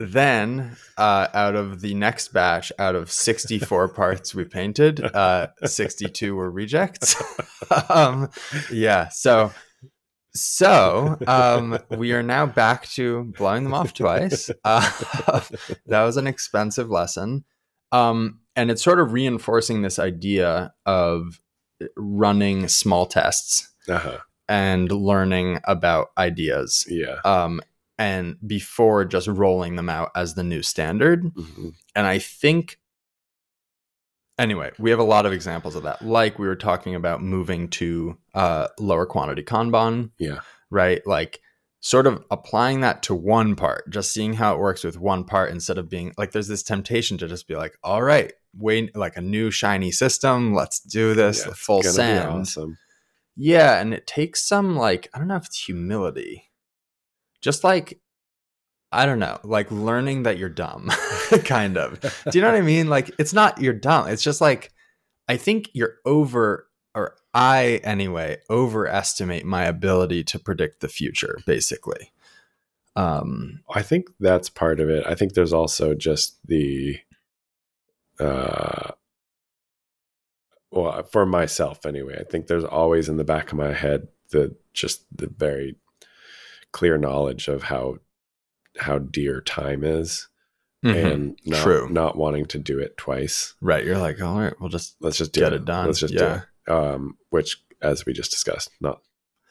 [0.00, 6.35] then, uh, out of the next batch, out of 64 parts we painted, uh, 62
[6.35, 7.14] were rejects.
[7.90, 8.28] um,
[8.72, 9.09] yeah.
[9.11, 9.52] So,
[10.35, 14.50] so um, we are now back to blowing them off twice.
[14.64, 15.40] Uh,
[15.87, 17.44] that was an expensive lesson.
[17.92, 21.38] Um, and it's sort of reinforcing this idea of
[21.96, 24.18] running small tests Uh-huh.
[24.48, 27.16] and learning about ideas Yeah.
[27.24, 27.61] um,
[28.03, 31.23] and before just rolling them out as the new standard.
[31.25, 31.75] Mhm.
[31.95, 32.79] And I think,
[34.38, 36.03] anyway, we have a lot of examples of that.
[36.03, 40.41] Like we were talking about moving to uh, lower quantity Kanban, Yeah.
[40.71, 41.07] right?
[41.07, 41.41] Like
[41.81, 45.51] sort of applying that to one part, just seeing how it works with one part
[45.51, 49.17] instead of being like, there's this temptation to just be like, all right, wait, like
[49.17, 52.29] a new shiny system, let's do this, Yeah, the full send.
[52.29, 52.79] awesome.
[53.37, 56.51] Yeah, and it takes some like I don't know if it's humility.
[57.42, 58.00] Just like
[58.92, 60.90] I don't know, like learning that you're dumb,
[61.44, 61.98] kind of.
[62.00, 62.88] Do you know what I mean?
[62.88, 64.09] Like it's not you're dumb.
[64.09, 64.72] It's just like
[65.28, 72.12] I think you're over or I anyway overestimate my ability to predict the future basically.
[72.94, 75.07] Um I think that's part of it.
[75.07, 76.98] I think there's also just the
[78.20, 78.90] uh
[80.70, 84.55] well, for myself anyway, I think there's always in the back of my head the
[84.74, 85.76] just the very
[86.72, 87.96] clear knowledge of how
[88.78, 90.28] how dear time is
[90.85, 91.12] mhm.
[91.12, 91.88] and not, True.
[91.90, 93.54] not wanting to do it twice.
[93.61, 95.56] right, you're like, all right, we'll just Let's just do get it.
[95.56, 95.87] it done.
[95.87, 96.20] Let's just yeah.
[96.66, 96.74] do it.
[96.74, 99.00] Um, which, as we just discussed, not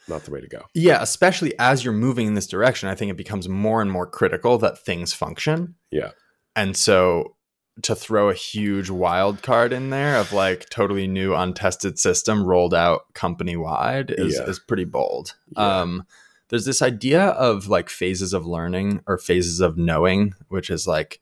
[0.07, 0.63] not the way to go.
[0.73, 4.07] Yeah, especially as you're moving in this direction, I think it becomes more and more
[4.07, 5.75] critical that things function.
[5.91, 6.11] Yeah.
[6.55, 7.35] And so
[7.83, 12.73] to throw a huge wild card in there of like totally new untested system rolled
[12.73, 14.49] out company wide is, Yeah.
[14.49, 15.35] is pretty bold.
[15.55, 15.81] Yeah.
[15.81, 16.05] Um
[16.51, 21.19] there's this idea of like phases of learning or phases of knowing, which is like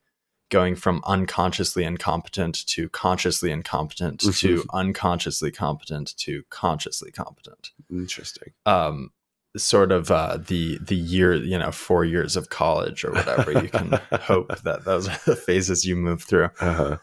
[0.50, 4.66] going from unconsciously incompetent to consciously incompetent to Mhm.
[4.74, 8.54] unconsciously competent to consciously competent Interesting.
[8.66, 9.12] um
[9.58, 13.70] sort of uh the the year you know four years of college or whatever you
[13.70, 16.98] can hope that those are the phases you move through Uh-huh.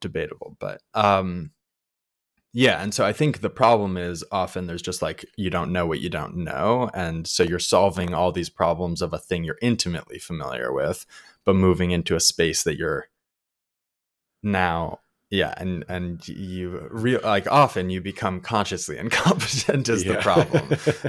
[0.00, 1.50] debatable but um
[2.52, 5.86] yeah and so i think the problem is often there's just like you don't know
[5.86, 9.58] what you don't know and so you're solving all these problems of a thing you're
[9.60, 11.04] intimately familiar with
[11.44, 13.08] but moving into a space that you're
[14.42, 20.66] now yeah and and you real like often you become consciously incompetent is the problem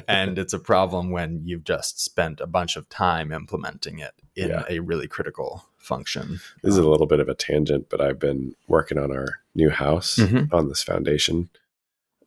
[0.07, 4.49] and it's a problem when you've just spent a bunch of time implementing it in
[4.49, 4.63] Yeah.
[4.69, 8.19] a really critical function This is a um, little bit of a tangent, but I've
[8.19, 10.51] been working on our new house Mhm.
[10.53, 11.49] on this foundation.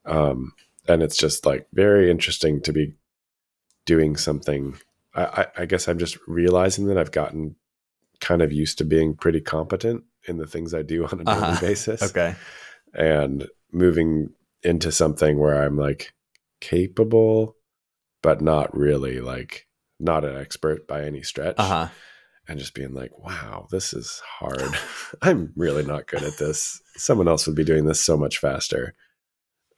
[0.05, 0.53] Um,
[0.89, 2.95] and it's just like very interesting to be
[3.87, 4.77] doing something.
[5.15, 7.57] I, I, I guess I'm just realizing that I've gotten
[8.21, 11.39] kind of used to being pretty competent in the things I do on a daily
[11.39, 11.61] Uh-huh.
[11.69, 12.03] basis.
[12.03, 12.35] okay
[12.95, 14.31] And moving
[14.63, 16.13] into something where I'm like
[16.61, 17.57] capable,
[18.23, 19.67] but not really like
[19.99, 21.89] not an expert by any stretch uh-huh
[22.49, 24.75] and just being like, wow, this is hard.
[25.23, 26.81] I'm really not good at this.
[26.97, 28.95] Someone else would be doing this so much faster.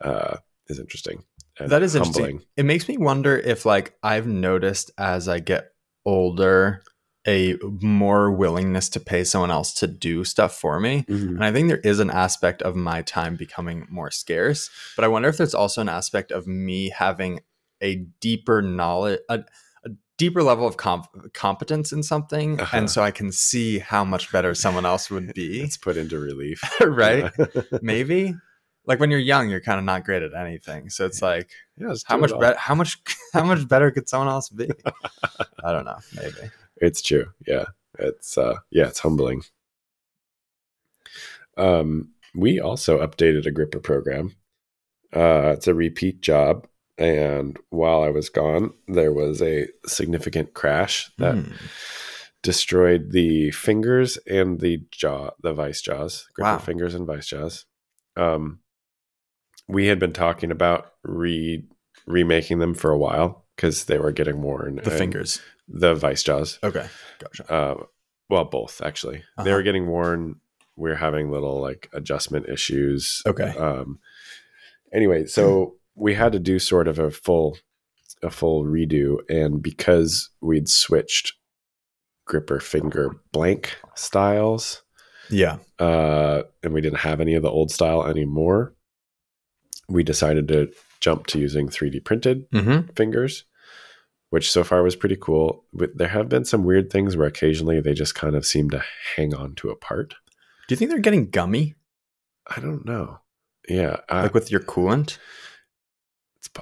[0.00, 1.24] Uh, is interesting.
[1.59, 2.42] That is interesting.
[2.57, 5.72] It makes me wonder if like I've noticed as I get
[6.05, 6.83] older
[7.27, 11.05] a more willingness to pay someone else to do stuff for me.
[11.09, 11.29] Mhm.
[11.29, 15.09] And I think there is an aspect of my time becoming more scarce, but I
[15.09, 17.40] wonder if there's also an aspect of me having
[17.81, 19.44] a deeper knowledge a
[20.16, 22.77] deeper level of comp- competence in something Uh-huh.
[22.77, 26.18] and so I can see how much better someone else would be, It's put into
[26.18, 26.62] relief.
[26.81, 27.33] right?
[27.83, 28.35] Maybe
[28.87, 30.90] like when you're young you're kind of not great at anything.
[30.90, 33.00] So it's like Yeah, how much better how much
[33.33, 34.68] how much better could someone else be
[35.64, 37.27] i don't know maybe It's true.
[37.46, 37.64] Yeah.
[37.98, 39.42] It's uh yeah, it's humbling.
[41.57, 44.35] Um we also updated a gripper program.
[45.14, 46.66] Uh it's a repeat job
[46.98, 51.52] and while I was gone there was a significant crash that Hmm.
[52.42, 56.59] destroyed the fingers and the jaw, the vice jaws, Wow.
[56.59, 57.64] fingers and vice jaws.
[58.16, 58.61] Um,
[59.66, 61.64] we had been talking about re
[62.07, 64.76] remaking them for a while because they were getting worn.
[64.85, 65.40] The fingers.
[65.66, 66.59] the vice jaws.
[66.62, 66.87] Okay.
[67.18, 67.50] Gotcha.
[67.50, 67.85] Uh,
[68.28, 69.22] well, both actually.
[69.38, 69.50] They Uh-huh.
[69.52, 70.37] were getting worn.
[70.76, 73.22] We are having little like adjustment issues.
[73.26, 73.57] Okay.
[73.57, 74.00] Um,
[74.92, 77.57] anyway, so we had to do sort of a full
[78.22, 81.35] a full redo, and because we'd switched
[82.26, 84.83] gripper finger blank styles,
[85.28, 85.59] Yeah.
[85.78, 88.74] uh, and we didn't have any of the old style anymore,
[89.88, 92.92] we decided to jump to using 3D printed Mm-hmm.
[92.94, 93.44] fingers,
[94.30, 95.64] which so far was pretty cool.
[95.74, 98.83] But there have been some weird things where occasionally they just kind of seem to
[99.16, 100.14] hang on to a part.
[100.66, 101.74] Do you think they're getting gummy,
[102.46, 103.18] I don't know.
[103.68, 105.18] Yeah, I, like with your coolant?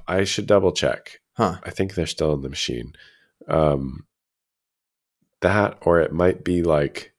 [0.07, 1.21] I should double check.
[1.37, 1.59] Huh.
[1.65, 2.93] I think they're still in the machine.
[3.49, 4.07] Um,
[5.41, 7.13] that, or it might be like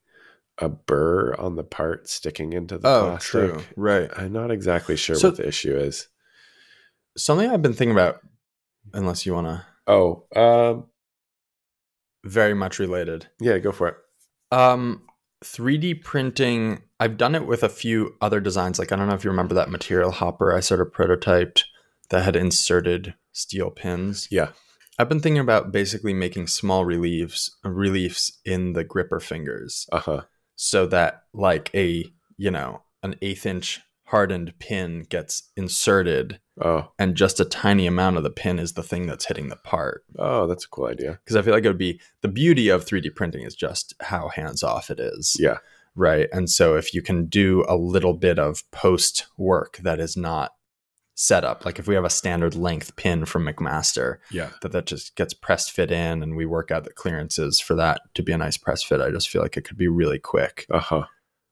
[0.59, 3.29] a burr on the part sticking into the Oh, plastic.
[3.53, 3.63] true.
[3.75, 4.09] Right.
[4.15, 6.07] I'm not exactly sure So- what the issue is.
[7.17, 8.21] Something I've been thinking about,
[8.93, 10.85] unless you want to, Oh, um,
[12.23, 13.27] very much related.
[13.39, 13.97] yeah, go for it.
[14.51, 15.05] Um,
[15.43, 16.81] 3D printing.
[16.99, 18.79] I've done it with a few other designs.
[18.79, 21.63] Like I don't know if you remember that material hopper I sort of prototyped
[22.09, 24.27] that had inserted steel pins.
[24.31, 24.49] Yeah.
[24.99, 30.21] I've been thinking about basically making small reliefs reliefs in the gripper fingers Uh huh.
[30.55, 32.05] so that like a
[32.37, 38.17] you know an eighth inch hardened pin gets inserted Oh, and just a tiny amount
[38.17, 41.19] of the pin is the thing that's hitting the part oh, that's a cool idea.
[41.23, 44.27] because i feel like it would be the beauty of 3d printing is just how
[44.27, 45.57] hands off it is Yeah.
[45.95, 50.15] right and so if you can do a little bit of post work that is
[50.15, 50.53] not
[51.15, 54.49] set up like if we have a standard length pin from mcmaster Yeah.
[54.61, 58.01] that that just gets pressed fit in and we work out the clearances for that
[58.15, 60.65] to be a nice press fit i just feel like it could be really quick
[60.71, 61.05] Uh huh.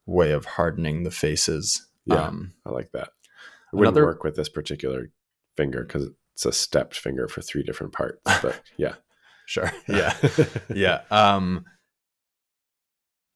[0.08, 2.24] way of hardening the faces Yeah.
[2.26, 3.10] um I like that.
[3.72, 5.12] It wouldn't Another- work with this particular
[5.56, 8.20] finger because it's a stepped finger for three different parts.
[8.42, 8.96] But yeah.
[9.46, 10.16] sure yeah
[10.74, 11.66] yeah um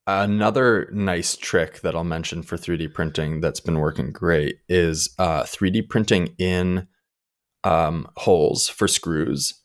[0.07, 5.43] another nice trick that i'll mention for 3d printing that's been working great is uh
[5.43, 6.87] 3d printing in
[7.63, 9.61] um holes for screws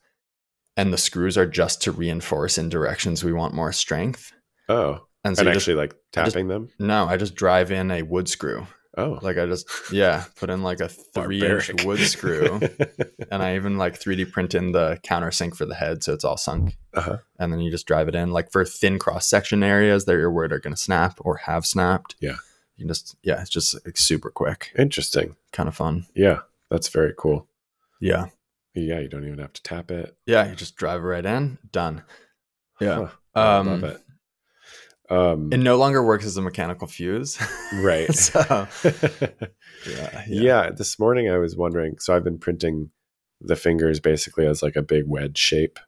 [0.77, 4.33] and the screws are just to reinforce in directions we want more strength
[4.71, 6.69] oh, and so and you just, actually like I just- tapping them.
[6.79, 10.65] no i just drive in a wood screw Oh, like i just yeah put in
[10.65, 12.59] like a three inch wood screw
[13.31, 16.37] and I even like 3D print in the countersink for the head, so it's all
[16.37, 16.77] sunk.
[16.95, 17.19] Uh-huh.
[17.39, 20.31] And then you just drive it in, like for thin cross section areas that you're
[20.33, 22.17] worried are going to snap or have snapped.
[22.21, 22.37] Yeah.
[22.77, 25.37] you can just yeah, it's just like, super quick, Interesting.
[25.53, 26.07] kind of fun.
[26.17, 27.47] Yeah, that's very cool.
[28.01, 28.27] Yeah,
[28.75, 30.17] Yeah, you don't even have to tap it.
[30.27, 32.03] yeah, you just drive it right in, done.
[32.81, 33.09] Yeah, Huh.
[33.37, 34.01] I um, love it.
[35.11, 37.39] Um, it no longer works as a mechanical fuse.
[37.83, 38.13] right.
[38.15, 38.69] so
[39.87, 40.71] yeah, yeah.
[40.71, 41.99] This morning I was wondering.
[41.99, 42.91] So I've been printing
[43.41, 45.79] the fingers basically as like a big wedge shape.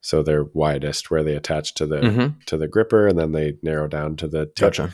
[0.00, 2.44] So they're widest where they attach to the Mhm.
[2.46, 4.74] to the gripper, and then they narrow down to the tip.
[4.74, 4.90] Gotcha.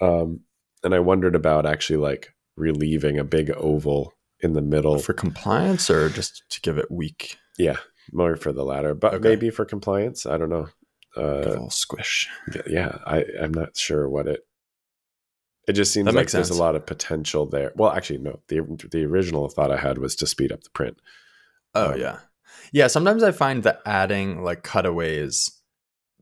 [0.00, 0.40] Um,
[0.82, 4.98] and I wondered about actually like relieving a big oval in the middle.
[4.98, 7.76] For compliance or just to give it weak, yeah,
[8.12, 9.28] more for the latter, but Okay.
[9.28, 10.26] maybe for compliance.
[10.26, 10.68] I don't know.
[11.16, 12.28] Uh, squish.
[12.66, 14.40] yeah, I I'm not sure what it.
[15.66, 17.72] It just seems That like there's a lot of potential there.
[17.76, 18.40] Well, actually, no.
[18.48, 20.98] the The original thought I had was to speed up the print.
[21.74, 22.18] Oh Um, yeah,
[22.72, 22.86] yeah.
[22.88, 25.50] Sometimes I find that adding like cutaways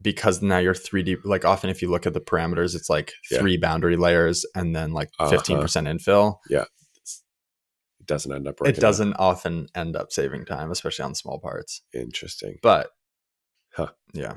[0.00, 1.18] because now you're 3D.
[1.24, 3.38] Like often, if you look at the parameters, it's like Yeah.
[3.40, 5.30] three boundary layers and then like Uh-huh.
[5.30, 6.36] 15 percent infill.
[6.48, 6.64] Yeah,
[8.00, 8.76] it doesn't end up working.
[8.76, 11.82] It doesn't often end up saving time, especially on small parts.
[11.92, 12.58] Interesting.
[12.62, 12.90] But
[13.74, 13.88] Huh.
[14.12, 14.36] yeah,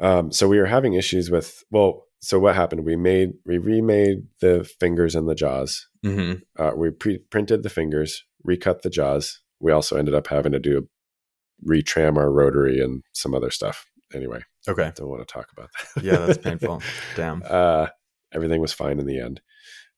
[0.00, 1.62] Um, so we were having issues with.
[1.70, 2.84] Well, so what happened?
[2.84, 5.86] We made we remade the fingers and the jaws.
[6.02, 9.40] hmm Uh, we pre- printed the fingers, recut the jaws.
[9.60, 13.86] We also ended up having to do a retram our rotary and some other stuff.
[14.14, 16.02] Anyway, okay, don't want to talk about that.
[16.04, 16.82] yeah, that's painful.
[17.16, 17.42] Damn.
[17.48, 17.86] uh,
[18.32, 19.40] everything was fine in the end.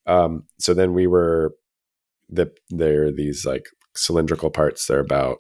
[0.07, 1.55] Um, so then we were
[2.29, 4.87] the they're these like cylindrical parts.
[4.87, 5.39] They're about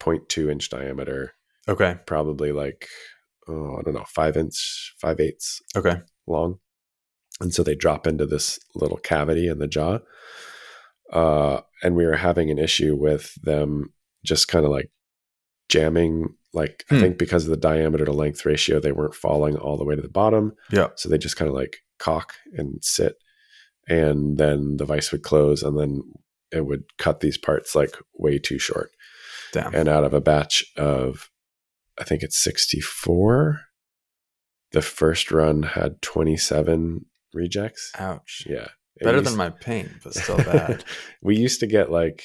[0.00, 1.34] 0.2 inch diameter,
[1.68, 2.88] Okay, probably like
[3.48, 6.58] oh I don't know five inch five eighths okay, long,
[7.40, 9.98] and so they drop into this little cavity in the jaw.
[11.12, 13.92] Uh, and we were having an issue with them
[14.24, 14.90] just kind of like
[15.68, 16.34] jamming.
[16.52, 17.00] Like I Hmm.
[17.00, 20.02] think because of the diameter to length ratio, they weren't falling all the way to
[20.02, 20.54] the bottom.
[20.70, 23.16] yeah, So they just kind of like cock and sit.
[23.88, 26.02] And then the vice would close and then
[26.50, 28.90] it would cut these parts like way too short.
[29.52, 29.74] damn.
[29.74, 31.28] And out of a batch of,
[31.98, 33.60] I think it's 64,
[34.72, 37.92] the first run had 27 rejects.
[37.98, 38.44] Ouch.
[38.48, 38.68] Yeah.
[39.00, 40.84] Better than my paint, but still bad.
[41.22, 42.22] we used to get like,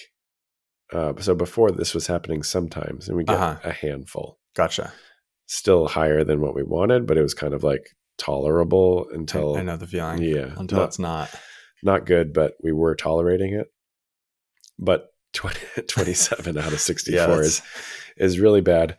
[0.93, 3.59] uh, so before this was happening sometimes, and we get Uh-huh.
[3.63, 4.39] a handful.
[4.55, 4.91] gotcha.
[5.47, 7.89] Still higher than what we wanted, but it was kind of like
[8.19, 10.21] tolerable until I know the feeling.
[10.21, 11.29] yeah, Until not, it's not.
[11.81, 13.67] not good, but we were tolerating it.
[14.77, 17.61] But 20, 27 out of 64 Yeah, is
[18.17, 18.97] is really bad.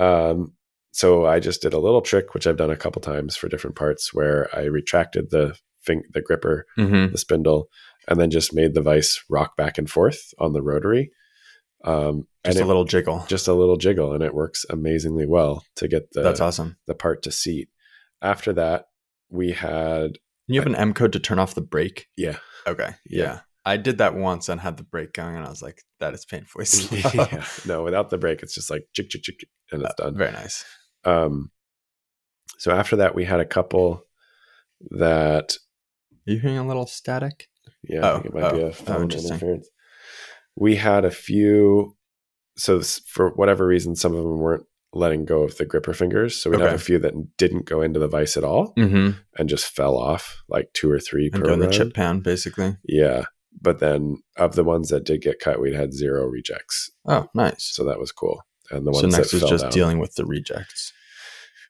[0.00, 0.54] Um,
[0.92, 3.76] so I just did a little trick, which I've done a couple times for different
[3.76, 7.12] parts, where I retracted the fing- the gripper, Mhm.
[7.12, 7.68] the spindle,
[8.08, 11.12] and then just made the vise rock back and forth on the rotary.
[11.84, 13.24] Um, Just a it- little jiggle.
[13.28, 16.76] just a little jiggle, and it works amazingly well to get the That's awesome.
[16.86, 17.68] the part to seat.
[18.20, 18.86] After that,
[19.30, 22.08] we had You have an M code to turn off the brake.
[22.16, 22.90] yeah, Okay.
[23.06, 23.22] Yeah.
[23.24, 23.40] Yeah.
[23.64, 26.24] I did that once and had the brake going, and I was like, "That is
[26.24, 27.44] painfully slow." yeah.
[27.66, 30.16] No, without the brake, it's just like chick chick chick, and it's done.
[30.16, 30.64] Very nice.
[31.04, 31.50] Um,
[32.58, 34.04] so after that, we had a couple
[34.90, 35.56] that
[36.26, 37.48] Are you hearing a little static?
[37.82, 39.30] yeah, I Oh, think it might be oh, a oh, phone interesting.
[39.32, 39.68] interference.
[40.56, 41.96] We had a few.
[42.56, 46.34] So s- for whatever reason, some of them weren't letting go of the gripper fingers.
[46.36, 49.10] So we'd have a few that didn't go into the vise at all Mm-hmm.
[49.38, 52.76] and just fell off, like two or three And per the chip pan, basically.
[52.84, 53.24] Yeah,
[53.60, 57.64] but then of the ones that did get cut, we'd had zero rejects, Oh, nice.
[57.64, 58.42] so that was cool.
[58.70, 60.92] And the ones So next that is just down, dealing with the rejects.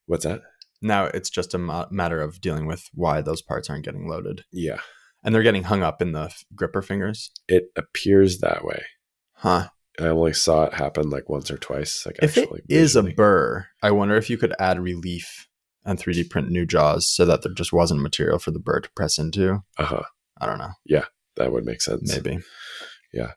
[0.06, 0.42] what's that?
[0.82, 4.44] Now it's just a ma- matter of dealing with why those parts aren't getting loaded,
[4.52, 4.80] Yeah,
[5.22, 7.30] and they're getting hung up in the f- gripper fingers.
[7.48, 8.84] it appears that way.
[9.34, 9.68] Huh.
[9.98, 12.06] I only saw it happen like once or twice.
[12.06, 15.46] Like If it actually, is a burr, I wonder if you could add relief
[15.84, 18.90] and 3D print new jaws so that there just wasn't material for the burr to
[18.96, 19.62] press into.
[19.78, 20.02] uh-huh,
[20.40, 20.72] I don't know.
[21.40, 22.14] That would make sense.
[22.14, 22.38] Maybe.
[23.12, 23.32] Yeah.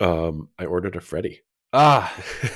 [0.00, 1.40] Um, I ordered a Freddy.
[1.72, 2.14] Ah,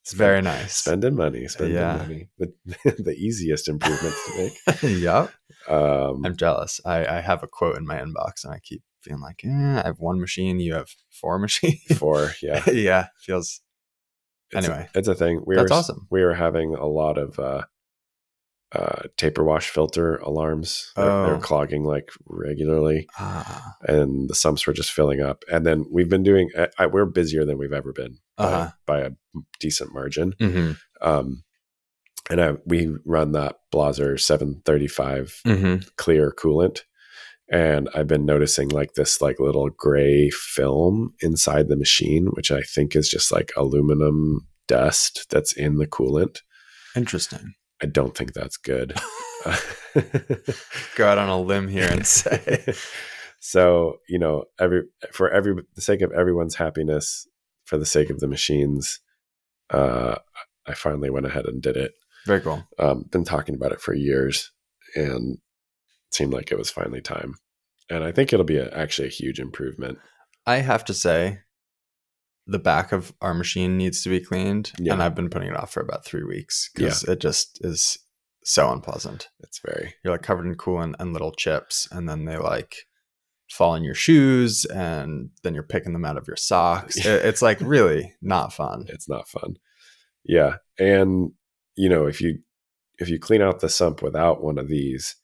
[0.00, 0.76] it's very nice.
[0.76, 1.96] spending money, spending Yeah.
[1.96, 2.28] money.
[2.38, 2.52] The
[2.98, 4.82] the easiest improvements to make.
[5.02, 5.32] yep.
[5.68, 6.80] Um, I'm jealous.
[6.84, 9.86] I, I have a quote in my inbox and I keep feeling like, eh, I
[9.86, 11.80] have one machine, you have four machines.
[11.98, 12.32] Four.
[12.42, 13.06] yeah, yeah.
[13.20, 13.62] Feels
[14.50, 14.88] it's Anyway.
[14.94, 15.42] a, it's a thing.
[15.46, 16.06] We That's were awesome.
[16.10, 17.62] we were having a lot of uh,
[18.72, 20.92] uh, taper wash filter alarms.
[20.96, 21.40] They're, they're Oh.
[21.40, 25.44] clogging like regularly, ah, and the sumps were just filling up.
[25.50, 26.50] And then we've been doing.
[26.58, 28.70] I, I, we're busier than we've ever been by, Uh-huh.
[28.86, 29.10] by a
[29.60, 30.32] decent margin.
[30.40, 31.44] mm-hmm, Um,
[32.28, 35.88] and I, we run that Blaser 735 mm-hmm.
[35.96, 36.80] clear coolant.
[37.48, 42.62] And I've been noticing like this like little gray film inside the machine, which I
[42.62, 46.40] think is just like aluminum dust that's in the coolant.
[46.96, 47.54] Interesting.
[47.82, 48.94] I don't think that's good.
[50.96, 52.64] Go out on a limb here and say,
[53.40, 57.26] so, you know, every for every the sake of everyone's happiness,
[57.64, 59.00] for the sake of the machines,
[59.70, 60.16] uh
[60.66, 61.92] I finally went ahead and did it.
[62.26, 62.64] very cool.
[62.78, 64.50] um, been talking about it for years
[64.96, 67.34] and it seemed like it was finally time.
[67.88, 69.98] And I think it'll be a, actually a huge improvement.
[70.44, 71.40] I have to say,
[72.46, 74.92] the back of our machine needs to be cleaned, Yeah.
[74.92, 77.98] and I've been putting it off for about three weeks because it just is
[78.44, 79.28] so unpleasant.
[79.40, 82.76] It's very, You're like covered in coolant and little chips, and then they like
[83.50, 86.96] fall in your shoes, and then you're picking them out of your socks.
[86.96, 88.84] It- it's like really not fun.
[88.88, 89.56] it's not fun.
[90.24, 90.56] Yeah.
[90.78, 91.32] And,
[91.76, 92.38] you know, if you,
[92.98, 95.16] if you clean out the sump without one of these,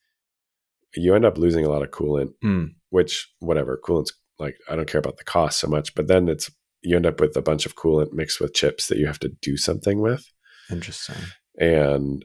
[0.94, 4.88] you end up losing a lot of coolant, Mm, which whatever coolant's like, I don't
[4.88, 6.50] care about the cost so much, but then it's,
[6.82, 9.28] you end up with a bunch of coolant mixed with chips that you have to
[9.40, 10.24] do something with.
[10.70, 11.16] interesting.
[11.58, 12.24] and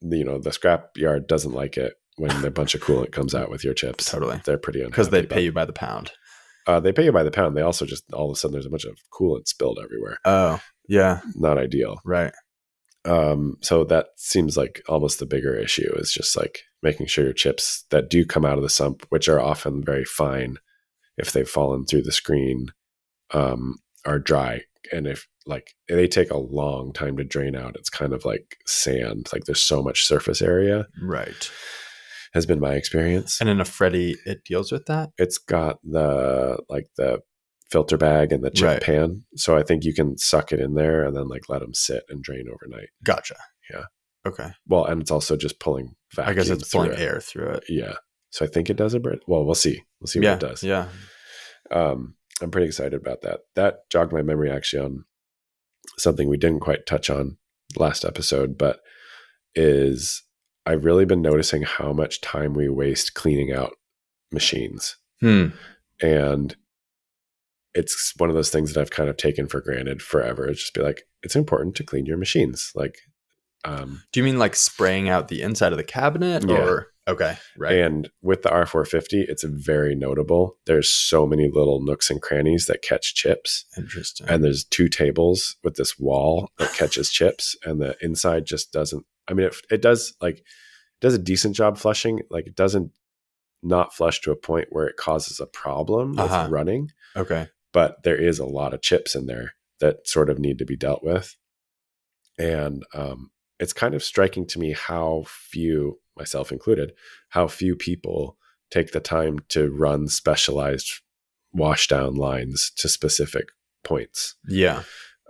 [0.00, 3.50] you know the scrap yard doesn't like it when a bunch of coolant comes out
[3.50, 4.10] with your chips.
[4.10, 4.40] Totally.
[4.44, 6.12] they're pretty unhappy Because they pay you by the pound.
[6.66, 7.56] Uh, they pay you by the pound.
[7.56, 10.18] They also just all of a sudden there's a bunch of coolant spilled everywhere.
[10.24, 12.00] Oh, yeah, Not ideal.
[12.04, 12.32] right.
[13.06, 17.34] Um, so that seems like almost the bigger issue is just like making sure your
[17.34, 20.56] chips that do come out of the sump, which are often very fine,
[21.18, 22.68] if they've fallen through the screen,
[23.32, 24.62] um, are dry.
[24.92, 28.56] And if like they take a long time to drain out, it's kind of like
[28.66, 29.28] sand.
[29.32, 30.86] Like there's so much surface area.
[31.02, 31.50] Right.
[32.34, 33.40] has been my experience.
[33.40, 35.10] And in a Freddy, it deals with that.
[35.18, 37.20] it's got the like the
[37.70, 38.82] filter bag and the chip Right.
[38.82, 41.74] pan, so I think you can suck it in there and then like let them
[41.74, 42.88] sit and drain overnight.
[43.02, 43.36] Gotcha.
[43.72, 43.84] Yeah.
[44.26, 44.50] Okay.
[44.68, 46.30] Well, and it's also just pulling vacuum.
[46.30, 46.98] I guess it's pulling it.
[46.98, 47.64] air through it.
[47.68, 47.94] Yeah,
[48.30, 49.20] so I think it does a bit.
[49.26, 49.82] Well, we'll see.
[50.00, 50.34] We'll see yeah.
[50.34, 50.62] what it does.
[50.62, 50.88] Yeah.
[51.70, 53.40] Um, I'm pretty excited about that.
[53.54, 55.04] That jogged my memory actually on
[55.98, 57.36] something we didn't quite touch on
[57.76, 58.80] last episode, but
[59.54, 60.22] is
[60.66, 63.74] I've really been noticing how much time we waste cleaning out
[64.32, 64.96] machines.
[65.20, 65.48] Hmm.
[66.02, 66.56] and
[67.74, 70.46] it's one of those things that I've kind of taken for granted forever.
[70.46, 72.70] It's just be like, it's important to clean your machines.
[72.74, 72.98] Like,
[73.64, 76.56] Um, Do you mean like spraying out the inside of the cabinet Yeah.
[76.56, 77.76] or okay, right.
[77.78, 80.56] And with the R450, it's very notable.
[80.66, 83.64] There's so many little nooks and crannies that catch chips.
[83.76, 84.28] Interesting.
[84.28, 89.04] And there's two tables with this wall that catches chips, and the inside just doesn't.
[89.28, 90.44] I mean, it, it does like it
[91.00, 92.20] does a decent job flushing.
[92.30, 92.92] Like it doesn't
[93.62, 96.48] not flush to a point where it causes a problem with Uh-huh.
[96.50, 97.48] running, okay.
[97.72, 100.76] but there is a lot of chips in there that sort of need to be
[100.76, 101.34] dealt with.
[102.38, 106.92] And um, it's kind of striking to me how few, myself included,
[107.30, 108.36] how few people
[108.70, 111.00] take the time to run specialized
[111.56, 113.48] washdown lines to specific
[113.84, 114.34] points.
[114.48, 114.82] Yeah.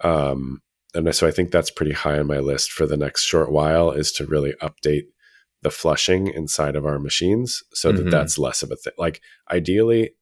[0.03, 0.63] Um,
[0.95, 3.91] and so I think that's pretty high on my list for the next short while
[3.91, 5.05] is to really update
[5.63, 8.11] the flushing inside of our machines so that Mhm.
[8.11, 8.93] that's less of a thing.
[8.99, 9.21] Like
[9.51, 10.15] ideally,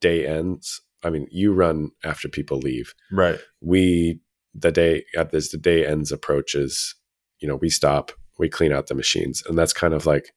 [0.00, 0.80] day ends.
[1.02, 2.94] I mean, you run after people leave.
[3.10, 3.38] Right.
[3.60, 4.20] We
[4.54, 6.94] the day as the day ends approaches,
[7.40, 10.32] you know, we stop, we clean out the machines, and that's kind of like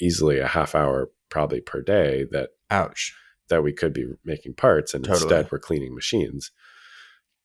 [0.00, 3.14] easily a half hour probably per day that Ouch.
[3.48, 5.24] that we could be making parts and Totally.
[5.24, 6.50] instead we're cleaning machines.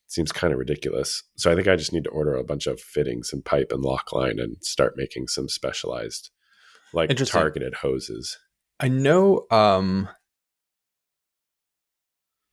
[0.07, 1.23] Seems kind of ridiculous.
[1.37, 3.81] So i think i just need to order a bunch of fittings and pipe and
[3.81, 6.29] Loc-Line and start making some specialized
[6.93, 8.37] like targeted hoses.
[8.79, 10.09] I know um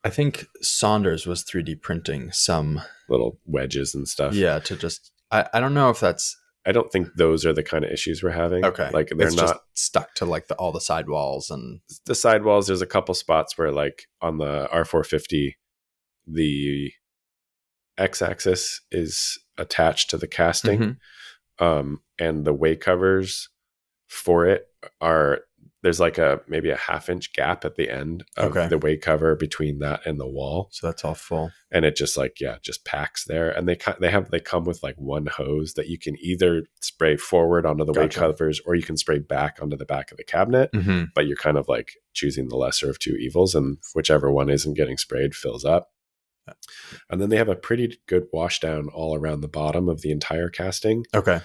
[0.05, 4.35] I think Saunders was 3D printing some little wedges and stuff.
[4.35, 6.37] Yeah to just I, I don't know if that's
[6.67, 8.91] i don't think those are the kind of issues we're having okay.
[8.93, 12.67] like they're it's not just stuck to like the all the sidewalls and the sidewalls
[12.67, 15.53] there's a couple spots where like on the r450
[16.27, 16.93] the
[17.99, 21.65] x-axis is attached to the casting Mhm.
[21.65, 23.49] um, and the way covers
[24.09, 24.67] for it
[25.01, 25.41] are
[25.87, 28.67] there's like a maybe a half inch gap at the end of Okay.
[28.67, 31.53] the way cover between that and the wall so that's all full.
[31.71, 34.83] and it just like yeah just packs there and they they have they come with
[34.83, 38.19] like one hose that you can either spray forward onto the way Gotcha.
[38.19, 41.05] covers or you can spray back onto the back of the cabinet Mm-hmm.
[41.15, 44.75] but you're kind of like choosing the lesser of two evils and whichever one isn't
[44.75, 45.91] getting sprayed fills up
[47.11, 50.11] and then they have a pretty good wash down all around the bottom of the
[50.11, 51.41] entire casting Okay.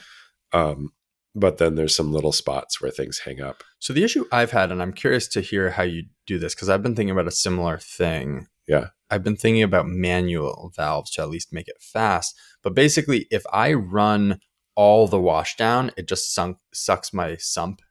[0.54, 0.92] um,
[1.34, 3.64] but then there's some little spots where things hang up.
[3.80, 6.70] So the issue I've had, and I'm curious to hear how you do this because
[6.70, 8.48] I've been thinking about a similar thing.
[8.68, 8.88] Yeah.
[9.10, 12.38] I've been thinking about manual valves to at least make it fast.
[12.64, 14.40] But basically, if I run
[14.76, 17.82] all the wash down, it just sunk, sucks my sump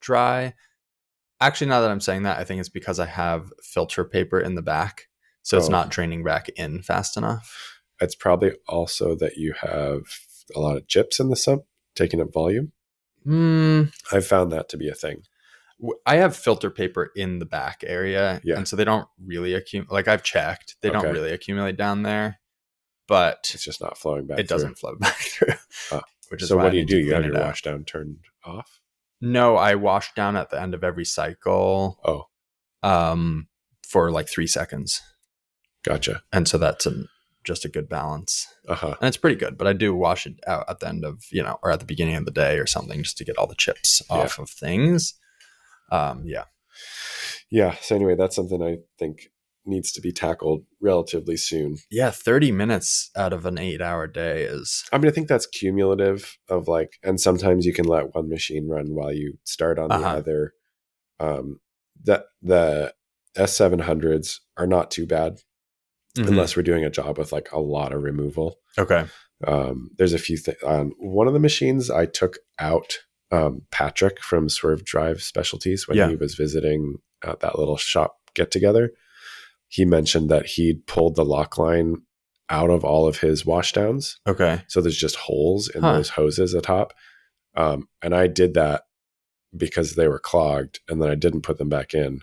[0.00, 0.54] dry.
[1.40, 4.54] Actually, now that I'm saying that, I think it's because I have filter paper in
[4.54, 5.08] the back.
[5.42, 5.72] So it's Oh.
[5.72, 7.80] not draining back in fast enough.
[8.00, 10.02] It's probably also that you have
[10.54, 11.64] a lot of chips in the sump
[11.94, 12.72] taking up volume.
[13.24, 13.84] Hmm.
[14.10, 15.22] I've found that to be a thing.
[16.06, 18.56] I have filter paper in the back area, Yeah.
[18.56, 19.92] and so they don't really accumulate.
[19.92, 22.38] Like I've checked, they don't really accumulate down there,
[23.08, 24.38] but It's just not flowing back.
[24.38, 24.54] it through.
[24.56, 25.54] doesn't flow back through.
[25.90, 26.02] Ah.
[26.28, 26.98] Which is So why what do you do?
[26.98, 28.80] You have your wash down turned off.
[29.20, 32.26] No, I wash down at the end of every cycle, Oh,
[32.88, 33.48] um,
[33.86, 35.00] for like three seconds,
[35.84, 36.22] gotcha.
[36.32, 37.04] and so that's a,
[37.44, 38.96] just a good balance, Uh huh.
[39.00, 39.56] and it's pretty good.
[39.58, 41.86] But I do wash it out at the end of you know, or at the
[41.86, 44.16] beginning of the day or something, just to get all the chips Yeah.
[44.16, 45.14] off of things.
[45.90, 46.44] Um, yeah,
[47.50, 47.74] Yeah.
[47.82, 49.28] So anyway, that's something I think
[49.64, 51.76] needs to be tackled relatively soon.
[51.90, 56.36] yeah, thirty minutes out of an eight-hour day is I mean, I think that's cumulative
[56.48, 59.94] of like, and sometimes you can let one machine run while you start on the
[59.96, 60.16] Uh-huh.
[60.16, 60.52] other.
[61.20, 61.60] Um,
[62.04, 62.92] that the
[63.36, 65.38] S700s are not too bad
[66.16, 66.28] Mhm.
[66.28, 68.58] unless we're doing a job with like a lot of removal.
[68.78, 69.04] okay.
[69.46, 72.98] Um, there's a few things on one of the machines I took out
[73.32, 76.08] um, Patrick from Swerve Drive Specialties when Yeah.
[76.10, 78.92] he was visiting at that little shop get together.
[79.68, 82.02] He mentioned that he'd pulled the Loc-Line
[82.50, 84.20] out of all of his washdowns.
[84.28, 84.60] Okay.
[84.68, 85.94] So there's just holes in Huh.
[85.94, 86.92] those hoses atop.
[87.56, 88.82] Um, and I did that
[89.56, 92.20] because they were clogged and then I didn't put them back in.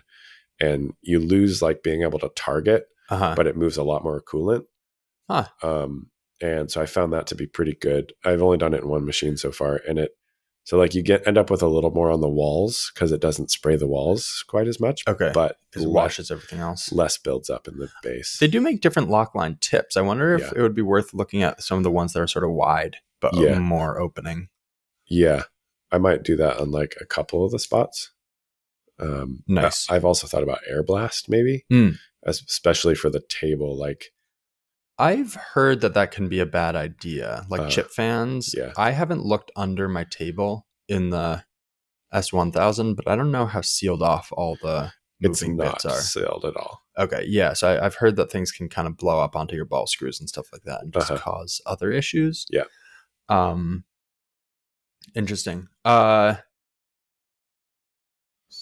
[0.60, 3.34] And you lose like being able to target, Uh huh.
[3.36, 4.64] but it moves a lot more coolant.
[5.28, 5.46] Huh.
[5.62, 8.12] Um, and so I found that to be pretty good.
[8.24, 9.80] I've only done it in one machine so far.
[9.86, 10.12] And it,
[10.64, 13.20] so like you get, end up with a little more on the walls because it
[13.20, 15.30] doesn't spray the walls quite as much, Okay.
[15.34, 16.92] but it washes everything else.
[16.92, 18.38] less builds up in the base.
[18.38, 19.96] They do make different Loc-Line tips.
[19.96, 20.52] I wonder if Yeah.
[20.56, 22.96] it would be worth looking at some of the ones that are sort of wide
[23.20, 23.58] but Yeah.
[23.58, 24.48] more opening.
[25.06, 25.44] Yeah,
[25.90, 28.12] I might do that on like a couple of the spots.
[29.00, 29.90] Um, Nice.
[29.90, 31.64] I've also thought about air blast, maybe,
[32.26, 33.76] as- especially for the table.
[33.78, 34.06] Like,
[34.98, 38.54] I've heard that that can be a bad idea, like Uh, chip fans.
[38.56, 38.72] yeah.
[38.76, 41.44] I haven't looked under my table in the
[42.12, 46.00] S1000, but I don't know how sealed off all the it's not bits are.
[46.00, 46.82] sealed at all.
[46.98, 47.52] Okay, yeah.
[47.54, 50.18] So I, I've heard that things can kind of blow up onto your ball screws
[50.20, 51.22] and stuff like that and just Uh-huh.
[51.22, 52.44] cause other issues.
[52.50, 52.64] Yeah.
[53.28, 53.84] Um,
[55.14, 55.68] interesting.
[55.84, 56.36] Uh,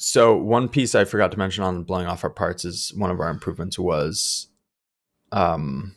[0.01, 3.19] so one piece I forgot to mention on blowing off our parts is one of
[3.19, 4.47] our improvements was
[5.33, 5.97] um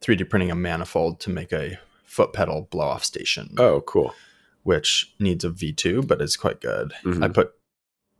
[0.00, 4.14] 3D printing a manifold to make a foot pedal blow off station, Oh, cool.
[4.62, 6.92] which needs a V2 but is quite good.
[7.04, 7.24] Mhm.
[7.24, 7.52] I put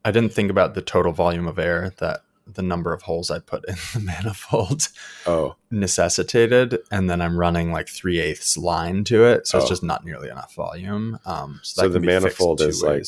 [0.05, 3.39] I didn't think about the total volume of air that the number of holes I
[3.39, 4.89] put in the manifold
[5.27, 9.61] Oh, necessitated, and then I'm running like three eighths line to it, so Oh.
[9.61, 11.19] it's just not nearly enough volume.
[11.25, 13.05] Um, So that the can be fixed manifold is like-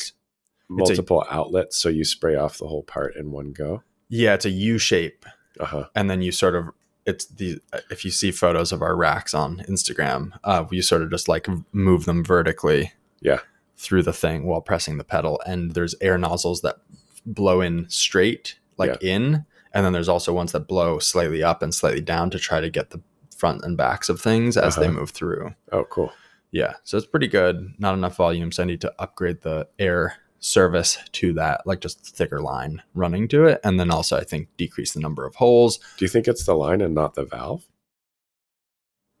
[0.71, 3.83] multiple outlets, so you spray off the whole part in one go.
[4.09, 5.25] yeah, it's a U shape,
[5.59, 5.85] Uh huh.
[5.95, 6.69] and then you sort of
[7.05, 7.59] it's the
[7.89, 11.47] if you see photos of our racks on Instagram, uh, you sort of just like
[11.73, 13.39] move them vertically, Yeah.
[13.77, 16.77] through the thing while pressing the pedal, and there's air nozzles that
[17.25, 21.73] blow in straight, like in, and then there's also ones that blow slightly up and
[21.73, 23.01] slightly down to try to get the
[23.35, 24.99] front and backs of things as they Uh-huh.
[24.99, 25.55] move through.
[25.71, 26.11] Oh, cool.
[26.51, 27.73] Yeah, so it's pretty good.
[27.79, 32.05] Not enough volume, so I need to upgrade the air service to that, like just
[32.05, 35.77] thicker line running to it, and then also I think decrease the number of holes.
[35.97, 37.67] Do you think it's the line and not the valve?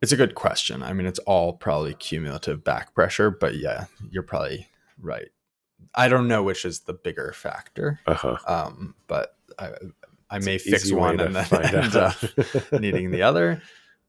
[0.01, 0.81] It's a good question.
[0.81, 4.67] I mean, it's all probably cumulative back pressure, but yeah, you're probably
[4.99, 5.29] right.
[5.93, 8.37] I don't know which is the bigger factor, Uh huh.
[8.47, 9.71] um, but I,
[10.29, 12.15] I may It's fix one and then end up
[12.71, 13.61] needing the other.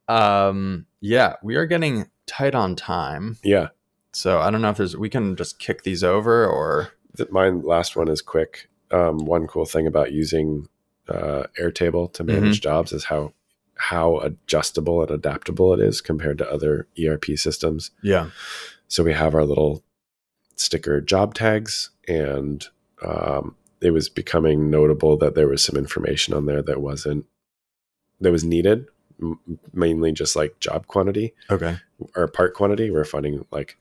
[0.08, 3.68] Um, yeah, we are getting tight on time, yeah.
[4.12, 7.62] so I don't know if there's we can just kick these over or Th- Mine
[7.62, 8.68] last one is quick.
[8.90, 10.68] Um, one cool thing about using
[11.08, 12.62] uh, Airtable to manage Mm-hmm.
[12.62, 13.32] jobs is how
[13.76, 17.90] how adjustable and adaptable it is compared to other ERP systems.
[18.02, 18.30] yeah,
[18.86, 19.82] So we have our little
[20.56, 22.64] sticker job tags, and
[23.04, 27.26] um, it was becoming notable that there was some information on there that wasn't
[28.20, 28.86] that was needed,
[29.20, 29.40] m-
[29.72, 31.78] mainly just like job quantity okay,
[32.14, 32.90] or part quantity.
[32.90, 33.76] We're finding like,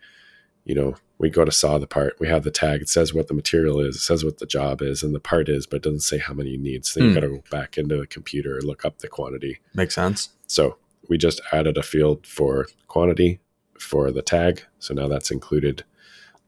[0.66, 3.28] you know, we go to saw the part, we have the tag, it says what
[3.28, 5.84] the material is, it says what the job is, and the part is, but it
[5.84, 6.86] doesn't say how many you need.
[6.86, 7.20] So then you Hmm.
[7.20, 9.59] got to go back into the computer and look up the quantity.
[9.74, 10.30] makes sense.
[10.47, 10.78] So
[11.09, 13.39] we just added a field for quantity
[13.80, 14.64] for the tag.
[14.80, 15.84] So now that's included.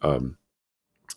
[0.01, 0.37] Um,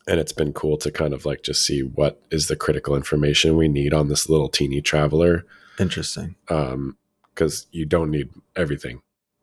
[0.08, 3.56] and it's been cool to kind of like just see what is the critical information
[3.56, 5.44] we need on this little teeny traveler.
[5.78, 6.36] Interesting.
[6.48, 6.96] Um,
[7.34, 9.00] cause you don't need everything,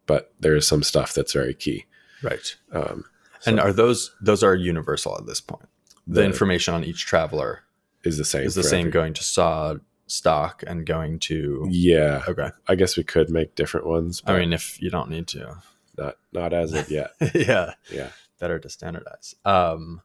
[0.08, 1.86] but there is some stuff that's very key.
[2.24, 2.56] Right.
[2.72, 3.04] Um,
[3.46, 5.68] And are those those are universal at this point?
[6.08, 7.64] The, The- information on each traveler
[8.04, 8.44] is the same.
[8.46, 9.76] is the same every- going to saw
[10.08, 12.24] stock and going to Yeah.
[12.28, 12.50] okay.
[12.68, 15.58] I guess we could make different ones, but I mean, if you don't need to,
[15.98, 17.12] not, not as of yet.
[17.34, 18.10] yeah, Yeah.
[18.40, 19.34] better to standardize.
[19.46, 20.02] Um,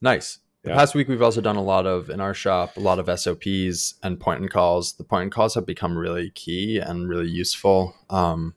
[0.00, 0.38] nice.
[0.62, 0.76] The Yeah.
[0.76, 3.94] past week, we've also done a lot of in our shop, a lot of SOPs
[4.02, 4.92] and point and calls.
[4.92, 7.96] The point and calls have become really key and really useful.
[8.10, 8.54] Um,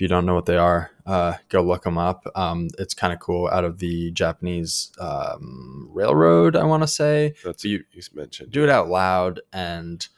[0.00, 2.24] if you don't know what they are, uh, go look them up.
[2.34, 3.48] Um, it's kind of cool.
[3.48, 8.50] Out of the Japanese um, railroad, I want to say, That's You- you, mentioned.
[8.50, 10.08] do it out loud and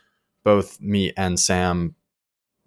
[0.45, 1.97] both me and sam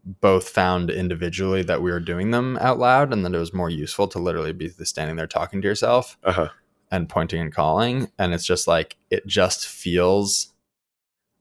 [0.03, 3.69] both found individually that we were doing them out loud and that it was more
[3.69, 6.49] useful to literally be standing there talking to yourself Uh huh.
[6.91, 10.53] and pointing and calling and it's just like it just feels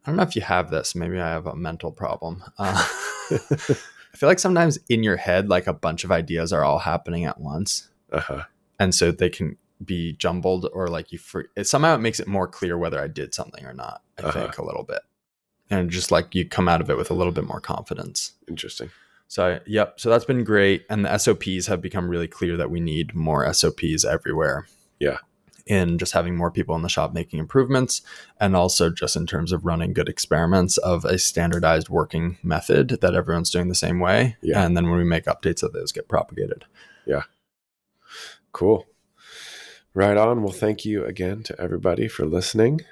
[0.06, 2.88] i don't know if you have this maybe i have a mental problem uh,
[4.14, 7.24] i feel like sometimes in your head like a bunch of ideas are all happening
[7.26, 8.42] at once Uh huh.
[8.78, 12.28] and so they can be jumbled or like you for it somehow it makes it
[12.28, 14.02] more clear whether I did something or not.
[14.18, 14.32] I Uh-huh.
[14.40, 15.00] think a little bit,
[15.68, 18.32] and just like you come out of it with a little bit more confidence.
[18.48, 18.90] Interesting.
[19.26, 22.78] So yep, so that's been great, and the SOPs have become really clear that we
[22.80, 24.66] need more SOPs everywhere.
[25.00, 25.18] Yeah.
[25.66, 28.02] In just having more people in the shop making improvements,
[28.38, 33.14] and also just in terms of running good experiments of a standardized working method that
[33.14, 34.36] everyone's doing the same way.
[34.42, 34.62] Yeah.
[34.62, 36.66] And then when we make updates of those get propagated.
[37.06, 37.22] Yeah.
[38.52, 38.86] Cool.
[39.94, 40.42] Right on.
[40.42, 42.82] Well, thank you again to everybody for listening.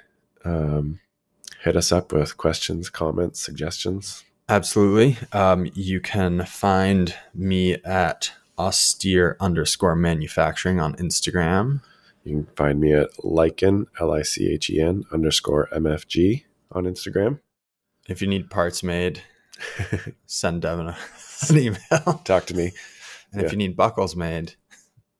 [0.43, 0.99] Um,
[1.61, 4.23] hit us up with questions, comments, suggestions.
[4.49, 5.17] Absolutely.
[5.31, 11.81] Um, you can find me at austere underscore manufacturing on Instagram.
[12.23, 16.85] You can find me at Lichen, L I C H E N underscore MFG on
[16.85, 17.39] Instagram.
[18.07, 19.21] If you need parts made,
[20.25, 20.97] send Devin a,
[21.49, 22.21] an email.
[22.23, 22.71] Talk to me.
[23.31, 23.45] And Yeah.
[23.47, 24.53] if you need buckles made,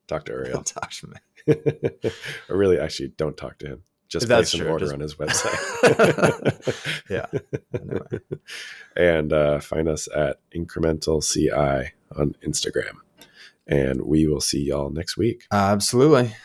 [0.07, 0.63] Talk to Ariel.
[0.63, 1.17] talk to me.
[2.49, 3.83] or really, actually, don't talk to him.
[4.09, 7.03] Just place an true, order just- on his website.
[7.09, 7.25] Yeah.
[7.73, 8.19] Anyway.
[8.95, 12.97] and uh, find us at Incremental CI on Instagram.
[13.65, 15.45] And we will see y'all next week.
[15.51, 16.35] Absolutely.